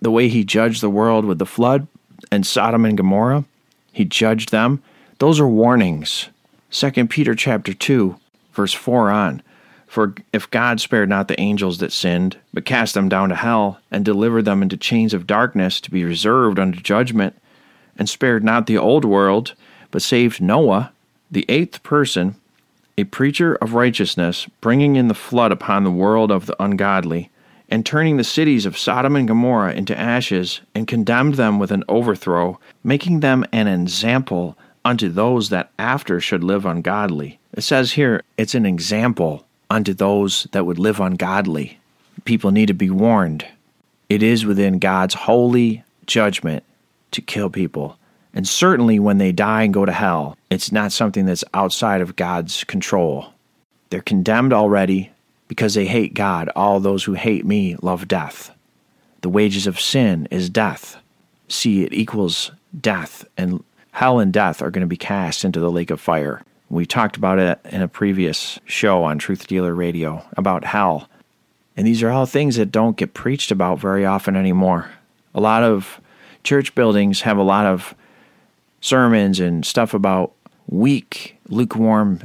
the 0.00 0.10
way 0.10 0.28
he 0.28 0.44
judged 0.44 0.82
the 0.82 0.90
world 0.90 1.24
with 1.24 1.38
the 1.38 1.46
flood 1.46 1.86
and 2.30 2.46
Sodom 2.46 2.84
and 2.84 2.96
Gomorrah, 2.96 3.44
he 3.92 4.04
judged 4.04 4.50
them. 4.50 4.82
Those 5.18 5.40
are 5.40 5.48
warnings. 5.48 6.28
2 6.70 7.06
Peter 7.08 7.34
chapter 7.34 7.74
2, 7.74 8.16
verse 8.52 8.72
4 8.72 9.10
on. 9.10 9.42
For 9.86 10.14
if 10.32 10.48
God 10.50 10.80
spared 10.80 11.08
not 11.08 11.26
the 11.26 11.40
angels 11.40 11.78
that 11.78 11.90
sinned, 11.90 12.36
but 12.54 12.64
cast 12.64 12.94
them 12.94 13.08
down 13.08 13.30
to 13.30 13.34
hell, 13.34 13.80
and 13.90 14.04
delivered 14.04 14.44
them 14.44 14.62
into 14.62 14.76
chains 14.76 15.12
of 15.12 15.26
darkness 15.26 15.80
to 15.80 15.90
be 15.90 16.04
reserved 16.04 16.60
unto 16.60 16.80
judgment, 16.80 17.34
and 17.96 18.08
spared 18.08 18.44
not 18.44 18.66
the 18.66 18.78
old 18.78 19.04
world, 19.04 19.54
but 19.90 20.00
saved 20.00 20.40
Noah, 20.40 20.92
the 21.28 21.44
eighth 21.48 21.82
person, 21.82 22.36
a 23.00 23.04
preacher 23.04 23.54
of 23.56 23.72
righteousness, 23.72 24.46
bringing 24.60 24.96
in 24.96 25.08
the 25.08 25.14
flood 25.14 25.52
upon 25.52 25.84
the 25.84 25.90
world 25.90 26.30
of 26.30 26.46
the 26.46 26.62
ungodly, 26.62 27.30
and 27.70 27.86
turning 27.86 28.16
the 28.16 28.24
cities 28.24 28.66
of 28.66 28.76
Sodom 28.76 29.16
and 29.16 29.26
Gomorrah 29.26 29.72
into 29.72 29.98
ashes, 29.98 30.60
and 30.74 30.86
condemned 30.86 31.34
them 31.34 31.58
with 31.58 31.70
an 31.70 31.84
overthrow, 31.88 32.60
making 32.84 33.20
them 33.20 33.44
an 33.52 33.68
example 33.68 34.56
unto 34.84 35.08
those 35.08 35.48
that 35.48 35.70
after 35.78 36.20
should 36.20 36.44
live 36.44 36.66
ungodly. 36.66 37.38
It 37.54 37.62
says 37.62 37.92
here, 37.92 38.22
it's 38.36 38.54
an 38.54 38.66
example 38.66 39.46
unto 39.70 39.94
those 39.94 40.46
that 40.52 40.66
would 40.66 40.78
live 40.78 41.00
ungodly. 41.00 41.78
People 42.24 42.50
need 42.50 42.66
to 42.66 42.74
be 42.74 42.90
warned. 42.90 43.46
It 44.08 44.22
is 44.22 44.44
within 44.44 44.78
God's 44.78 45.14
holy 45.14 45.84
judgment 46.06 46.64
to 47.12 47.20
kill 47.20 47.48
people. 47.48 47.96
And 48.32 48.46
certainly 48.46 48.98
when 48.98 49.18
they 49.18 49.32
die 49.32 49.64
and 49.64 49.74
go 49.74 49.84
to 49.84 49.92
hell, 49.92 50.36
it's 50.50 50.70
not 50.70 50.92
something 50.92 51.26
that's 51.26 51.44
outside 51.52 52.00
of 52.00 52.16
God's 52.16 52.64
control. 52.64 53.32
They're 53.90 54.00
condemned 54.00 54.52
already 54.52 55.10
because 55.48 55.74
they 55.74 55.86
hate 55.86 56.14
God. 56.14 56.48
All 56.54 56.78
those 56.78 57.04
who 57.04 57.14
hate 57.14 57.44
me 57.44 57.76
love 57.82 58.06
death. 58.06 58.52
The 59.22 59.28
wages 59.28 59.66
of 59.66 59.80
sin 59.80 60.28
is 60.30 60.48
death. 60.48 60.96
See, 61.48 61.82
it 61.82 61.92
equals 61.92 62.52
death, 62.78 63.24
and 63.36 63.64
hell 63.90 64.20
and 64.20 64.32
death 64.32 64.62
are 64.62 64.70
going 64.70 64.82
to 64.82 64.86
be 64.86 64.96
cast 64.96 65.44
into 65.44 65.58
the 65.58 65.70
lake 65.70 65.90
of 65.90 66.00
fire. 66.00 66.42
We 66.68 66.86
talked 66.86 67.16
about 67.16 67.40
it 67.40 67.58
in 67.64 67.82
a 67.82 67.88
previous 67.88 68.60
show 68.64 69.02
on 69.02 69.18
Truth 69.18 69.48
Dealer 69.48 69.74
Radio 69.74 70.24
about 70.36 70.64
hell. 70.64 71.08
And 71.76 71.84
these 71.84 72.02
are 72.02 72.10
all 72.10 72.26
things 72.26 72.56
that 72.56 72.70
don't 72.70 72.96
get 72.96 73.12
preached 73.12 73.50
about 73.50 73.80
very 73.80 74.06
often 74.06 74.36
anymore. 74.36 74.88
A 75.34 75.40
lot 75.40 75.64
of 75.64 76.00
church 76.44 76.74
buildings 76.76 77.22
have 77.22 77.38
a 77.38 77.42
lot 77.42 77.66
of 77.66 77.94
sermons 78.80 79.40
and 79.40 79.64
stuff 79.64 79.94
about 79.94 80.32
weak, 80.68 81.38
lukewarm 81.48 82.20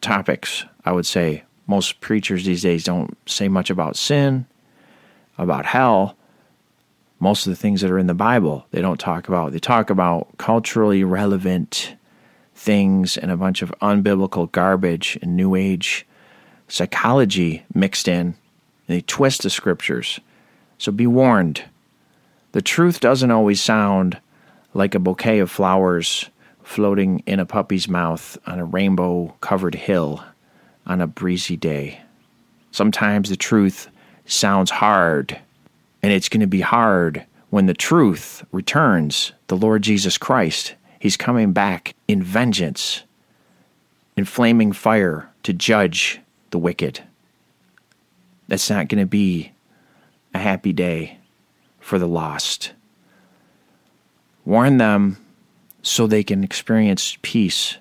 topics, 0.00 0.64
I 0.84 0.92
would 0.92 1.06
say. 1.06 1.44
Most 1.66 2.00
preachers 2.00 2.44
these 2.44 2.62
days 2.62 2.84
don't 2.84 3.16
say 3.26 3.48
much 3.48 3.70
about 3.70 3.96
sin, 3.96 4.46
about 5.38 5.66
hell. 5.66 6.16
Most 7.20 7.46
of 7.46 7.50
the 7.50 7.56
things 7.56 7.80
that 7.80 7.90
are 7.90 7.98
in 7.98 8.06
the 8.06 8.14
Bible, 8.14 8.66
they 8.70 8.80
don't 8.80 8.98
talk 8.98 9.28
about. 9.28 9.52
They 9.52 9.58
talk 9.58 9.90
about 9.90 10.28
culturally 10.38 11.04
relevant 11.04 11.94
things 12.54 13.16
and 13.16 13.30
a 13.30 13.36
bunch 13.36 13.62
of 13.62 13.74
unbiblical 13.80 14.50
garbage 14.50 15.18
and 15.22 15.36
new 15.36 15.54
age 15.54 16.06
psychology 16.68 17.64
mixed 17.74 18.08
in. 18.08 18.34
they 18.86 19.00
twist 19.02 19.42
the 19.42 19.50
scriptures. 19.50 20.18
So 20.78 20.90
be 20.90 21.06
warned. 21.06 21.64
The 22.52 22.62
truth 22.62 23.00
doesn't 23.00 23.30
always 23.30 23.60
sound 23.60 24.18
like 24.74 24.94
a 24.94 25.00
bouquet 25.00 25.38
of 25.40 25.50
flowers 25.50 26.30
floating 26.62 27.22
in 27.26 27.40
a 27.40 27.46
puppy's 27.46 27.88
mouth 27.88 28.38
on 28.46 28.58
a 28.58 28.64
rainbow 28.64 29.34
covered 29.40 29.74
hill 29.74 30.22
on 30.86 31.00
a 31.00 31.06
breezy 31.06 31.56
day. 31.56 32.00
Sometimes 32.70 33.28
the 33.28 33.36
truth 33.36 33.88
sounds 34.26 34.70
hard, 34.70 35.38
and 36.02 36.12
it's 36.12 36.28
going 36.28 36.40
to 36.40 36.46
be 36.46 36.60
hard 36.60 37.24
when 37.50 37.66
the 37.66 37.74
truth 37.74 38.44
returns 38.52 39.32
the 39.48 39.56
Lord 39.56 39.82
Jesus 39.82 40.16
Christ. 40.16 40.74
He's 41.00 41.16
coming 41.16 41.52
back 41.52 41.94
in 42.06 42.22
vengeance, 42.22 43.02
in 44.16 44.24
flaming 44.24 44.72
fire 44.72 45.28
to 45.42 45.52
judge 45.52 46.20
the 46.50 46.58
wicked. 46.58 47.02
That's 48.46 48.70
not 48.70 48.88
going 48.88 49.00
to 49.00 49.06
be 49.06 49.52
a 50.34 50.38
happy 50.38 50.72
day 50.72 51.18
for 51.80 51.98
the 51.98 52.08
lost. 52.08 52.72
Warn 54.50 54.78
them 54.78 55.16
so 55.80 56.08
they 56.08 56.24
can 56.24 56.42
experience 56.42 57.16
peace 57.22 57.76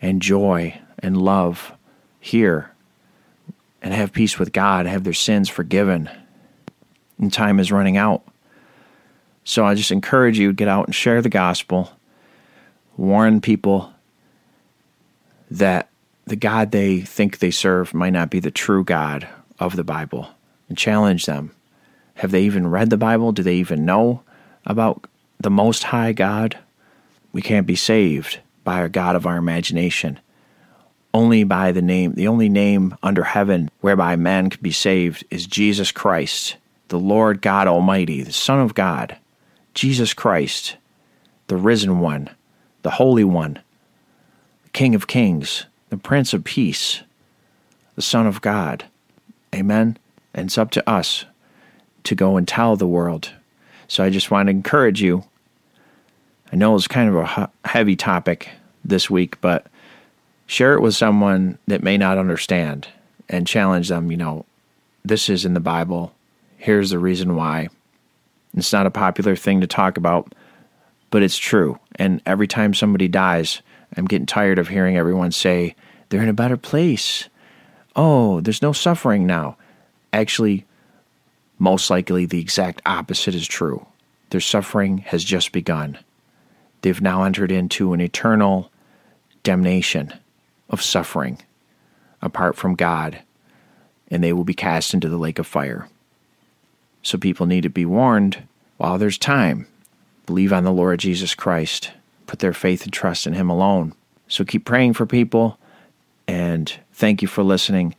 and 0.00 0.22
joy 0.22 0.80
and 1.00 1.20
love 1.20 1.72
here 2.20 2.70
and 3.82 3.92
have 3.92 4.12
peace 4.12 4.38
with 4.38 4.52
God, 4.52 4.86
have 4.86 5.02
their 5.02 5.12
sins 5.12 5.48
forgiven. 5.48 6.08
And 7.18 7.32
time 7.32 7.58
is 7.58 7.72
running 7.72 7.96
out. 7.96 8.22
So 9.42 9.64
I 9.64 9.74
just 9.74 9.90
encourage 9.90 10.38
you 10.38 10.50
to 10.50 10.54
get 10.54 10.68
out 10.68 10.86
and 10.86 10.94
share 10.94 11.20
the 11.20 11.28
gospel. 11.28 11.90
Warn 12.96 13.40
people 13.40 13.92
that 15.50 15.88
the 16.26 16.36
God 16.36 16.70
they 16.70 17.00
think 17.00 17.40
they 17.40 17.50
serve 17.50 17.92
might 17.92 18.12
not 18.12 18.30
be 18.30 18.38
the 18.38 18.52
true 18.52 18.84
God 18.84 19.26
of 19.58 19.74
the 19.74 19.82
Bible 19.82 20.28
and 20.68 20.78
challenge 20.78 21.26
them. 21.26 21.50
Have 22.14 22.30
they 22.30 22.44
even 22.44 22.68
read 22.68 22.90
the 22.90 22.96
Bible? 22.96 23.32
Do 23.32 23.42
they 23.42 23.56
even 23.56 23.84
know 23.84 24.22
about 24.64 25.08
the 25.44 25.50
Most 25.50 25.84
High 25.84 26.14
God? 26.14 26.58
We 27.30 27.42
can't 27.42 27.66
be 27.66 27.76
saved 27.76 28.40
by 28.64 28.80
a 28.80 28.88
God 28.88 29.14
of 29.14 29.26
our 29.26 29.36
imagination. 29.36 30.18
Only 31.12 31.44
by 31.44 31.70
the 31.70 31.82
name, 31.82 32.14
the 32.14 32.28
only 32.28 32.48
name 32.48 32.96
under 33.02 33.24
heaven 33.24 33.70
whereby 33.82 34.16
man 34.16 34.48
can 34.48 34.62
be 34.62 34.72
saved 34.72 35.22
is 35.30 35.46
Jesus 35.46 35.92
Christ, 35.92 36.56
the 36.88 36.98
Lord 36.98 37.42
God 37.42 37.68
Almighty, 37.68 38.22
the 38.22 38.32
Son 38.32 38.58
of 38.58 38.72
God, 38.72 39.18
Jesus 39.74 40.14
Christ, 40.14 40.78
the 41.48 41.56
risen 41.56 42.00
one, 42.00 42.30
the 42.80 42.92
Holy 42.92 43.22
One, 43.22 43.60
the 44.62 44.70
King 44.70 44.94
of 44.94 45.06
Kings, 45.06 45.66
the 45.90 45.98
Prince 45.98 46.32
of 46.32 46.44
Peace, 46.44 47.02
the 47.96 48.02
Son 48.02 48.26
of 48.26 48.40
God. 48.40 48.86
Amen. 49.54 49.98
And 50.32 50.46
it's 50.46 50.56
up 50.56 50.70
to 50.70 50.90
us 50.90 51.26
to 52.04 52.14
go 52.14 52.38
and 52.38 52.48
tell 52.48 52.76
the 52.76 52.86
world. 52.86 53.30
So 53.88 54.02
I 54.02 54.08
just 54.08 54.30
want 54.30 54.46
to 54.46 54.50
encourage 54.50 55.02
you 55.02 55.24
I 56.54 56.56
know 56.56 56.76
it's 56.76 56.86
kind 56.86 57.08
of 57.08 57.16
a 57.16 57.50
heavy 57.64 57.96
topic 57.96 58.48
this 58.84 59.10
week, 59.10 59.40
but 59.40 59.66
share 60.46 60.74
it 60.74 60.82
with 60.82 60.94
someone 60.94 61.58
that 61.66 61.82
may 61.82 61.98
not 61.98 62.16
understand 62.16 62.86
and 63.28 63.44
challenge 63.44 63.88
them. 63.88 64.12
You 64.12 64.18
know, 64.18 64.46
this 65.04 65.28
is 65.28 65.44
in 65.44 65.54
the 65.54 65.58
Bible. 65.58 66.14
Here's 66.56 66.90
the 66.90 67.00
reason 67.00 67.34
why. 67.34 67.70
It's 68.56 68.72
not 68.72 68.86
a 68.86 68.92
popular 68.92 69.34
thing 69.34 69.62
to 69.62 69.66
talk 69.66 69.96
about, 69.96 70.32
but 71.10 71.24
it's 71.24 71.38
true. 71.38 71.80
And 71.96 72.22
every 72.24 72.46
time 72.46 72.72
somebody 72.72 73.08
dies, 73.08 73.60
I'm 73.96 74.04
getting 74.04 74.24
tired 74.24 74.60
of 74.60 74.68
hearing 74.68 74.96
everyone 74.96 75.32
say, 75.32 75.74
they're 76.08 76.22
in 76.22 76.28
a 76.28 76.32
better 76.32 76.56
place. 76.56 77.28
Oh, 77.96 78.40
there's 78.40 78.62
no 78.62 78.72
suffering 78.72 79.26
now. 79.26 79.56
Actually, 80.12 80.66
most 81.58 81.90
likely 81.90 82.26
the 82.26 82.40
exact 82.40 82.80
opposite 82.86 83.34
is 83.34 83.48
true. 83.48 83.84
Their 84.30 84.40
suffering 84.40 84.98
has 84.98 85.24
just 85.24 85.50
begun 85.50 85.98
they've 86.84 87.00
now 87.00 87.24
entered 87.24 87.50
into 87.50 87.94
an 87.94 88.00
eternal 88.00 88.70
damnation 89.42 90.12
of 90.68 90.82
suffering 90.82 91.38
apart 92.20 92.56
from 92.56 92.74
God, 92.74 93.20
and 94.08 94.22
they 94.22 94.34
will 94.34 94.44
be 94.44 94.54
cast 94.54 94.92
into 94.92 95.08
the 95.08 95.16
lake 95.16 95.38
of 95.38 95.46
fire. 95.46 95.88
So 97.02 97.16
people 97.18 97.46
need 97.46 97.62
to 97.62 97.70
be 97.70 97.86
warned 97.86 98.46
while 98.76 98.98
there's 98.98 99.16
time. 99.16 99.66
Believe 100.26 100.52
on 100.52 100.64
the 100.64 100.72
Lord 100.72 101.00
Jesus 101.00 101.34
Christ, 101.34 101.90
put 102.26 102.40
their 102.40 102.52
faith 102.52 102.84
and 102.84 102.92
trust 102.92 103.26
in 103.26 103.32
Him 103.32 103.48
alone. 103.48 103.94
So 104.28 104.44
keep 104.44 104.66
praying 104.66 104.92
for 104.92 105.06
people, 105.06 105.58
and 106.28 106.70
thank 106.92 107.22
you 107.22 107.28
for 107.28 107.42
listening. 107.42 107.94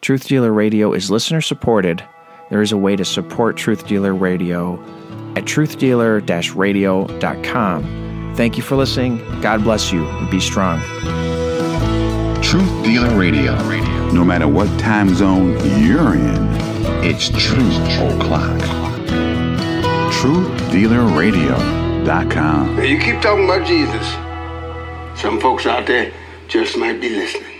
Truth 0.00 0.26
Dealer 0.26 0.52
Radio 0.52 0.92
is 0.92 1.12
listener 1.12 1.40
supported. 1.40 2.02
There 2.50 2.62
is 2.62 2.72
a 2.72 2.76
way 2.76 2.96
to 2.96 3.04
support 3.04 3.56
Truth 3.56 3.86
Dealer 3.86 4.14
Radio 4.14 4.82
at 5.36 5.44
truthdealer-radio.com. 5.44 8.05
Thank 8.36 8.58
you 8.58 8.62
for 8.62 8.76
listening. 8.76 9.16
God 9.40 9.64
bless 9.64 9.90
you 9.90 10.06
and 10.06 10.30
be 10.30 10.40
strong. 10.40 10.78
Truth 12.42 12.84
Dealer 12.84 13.18
Radio. 13.18 13.54
No 14.12 14.22
matter 14.24 14.46
what 14.46 14.68
time 14.78 15.14
zone 15.14 15.52
you're 15.82 16.14
in, 16.14 16.36
it's 17.02 17.30
Truth 17.30 17.80
O'Clock. 17.98 18.60
TruthDealerRadio.com. 20.12 22.82
You 22.82 22.98
keep 22.98 23.22
talking 23.22 23.44
about 23.46 23.66
Jesus. 23.66 24.06
Some 25.18 25.40
folks 25.40 25.64
out 25.64 25.86
there 25.86 26.12
just 26.46 26.76
might 26.76 27.00
be 27.00 27.08
listening. 27.08 27.55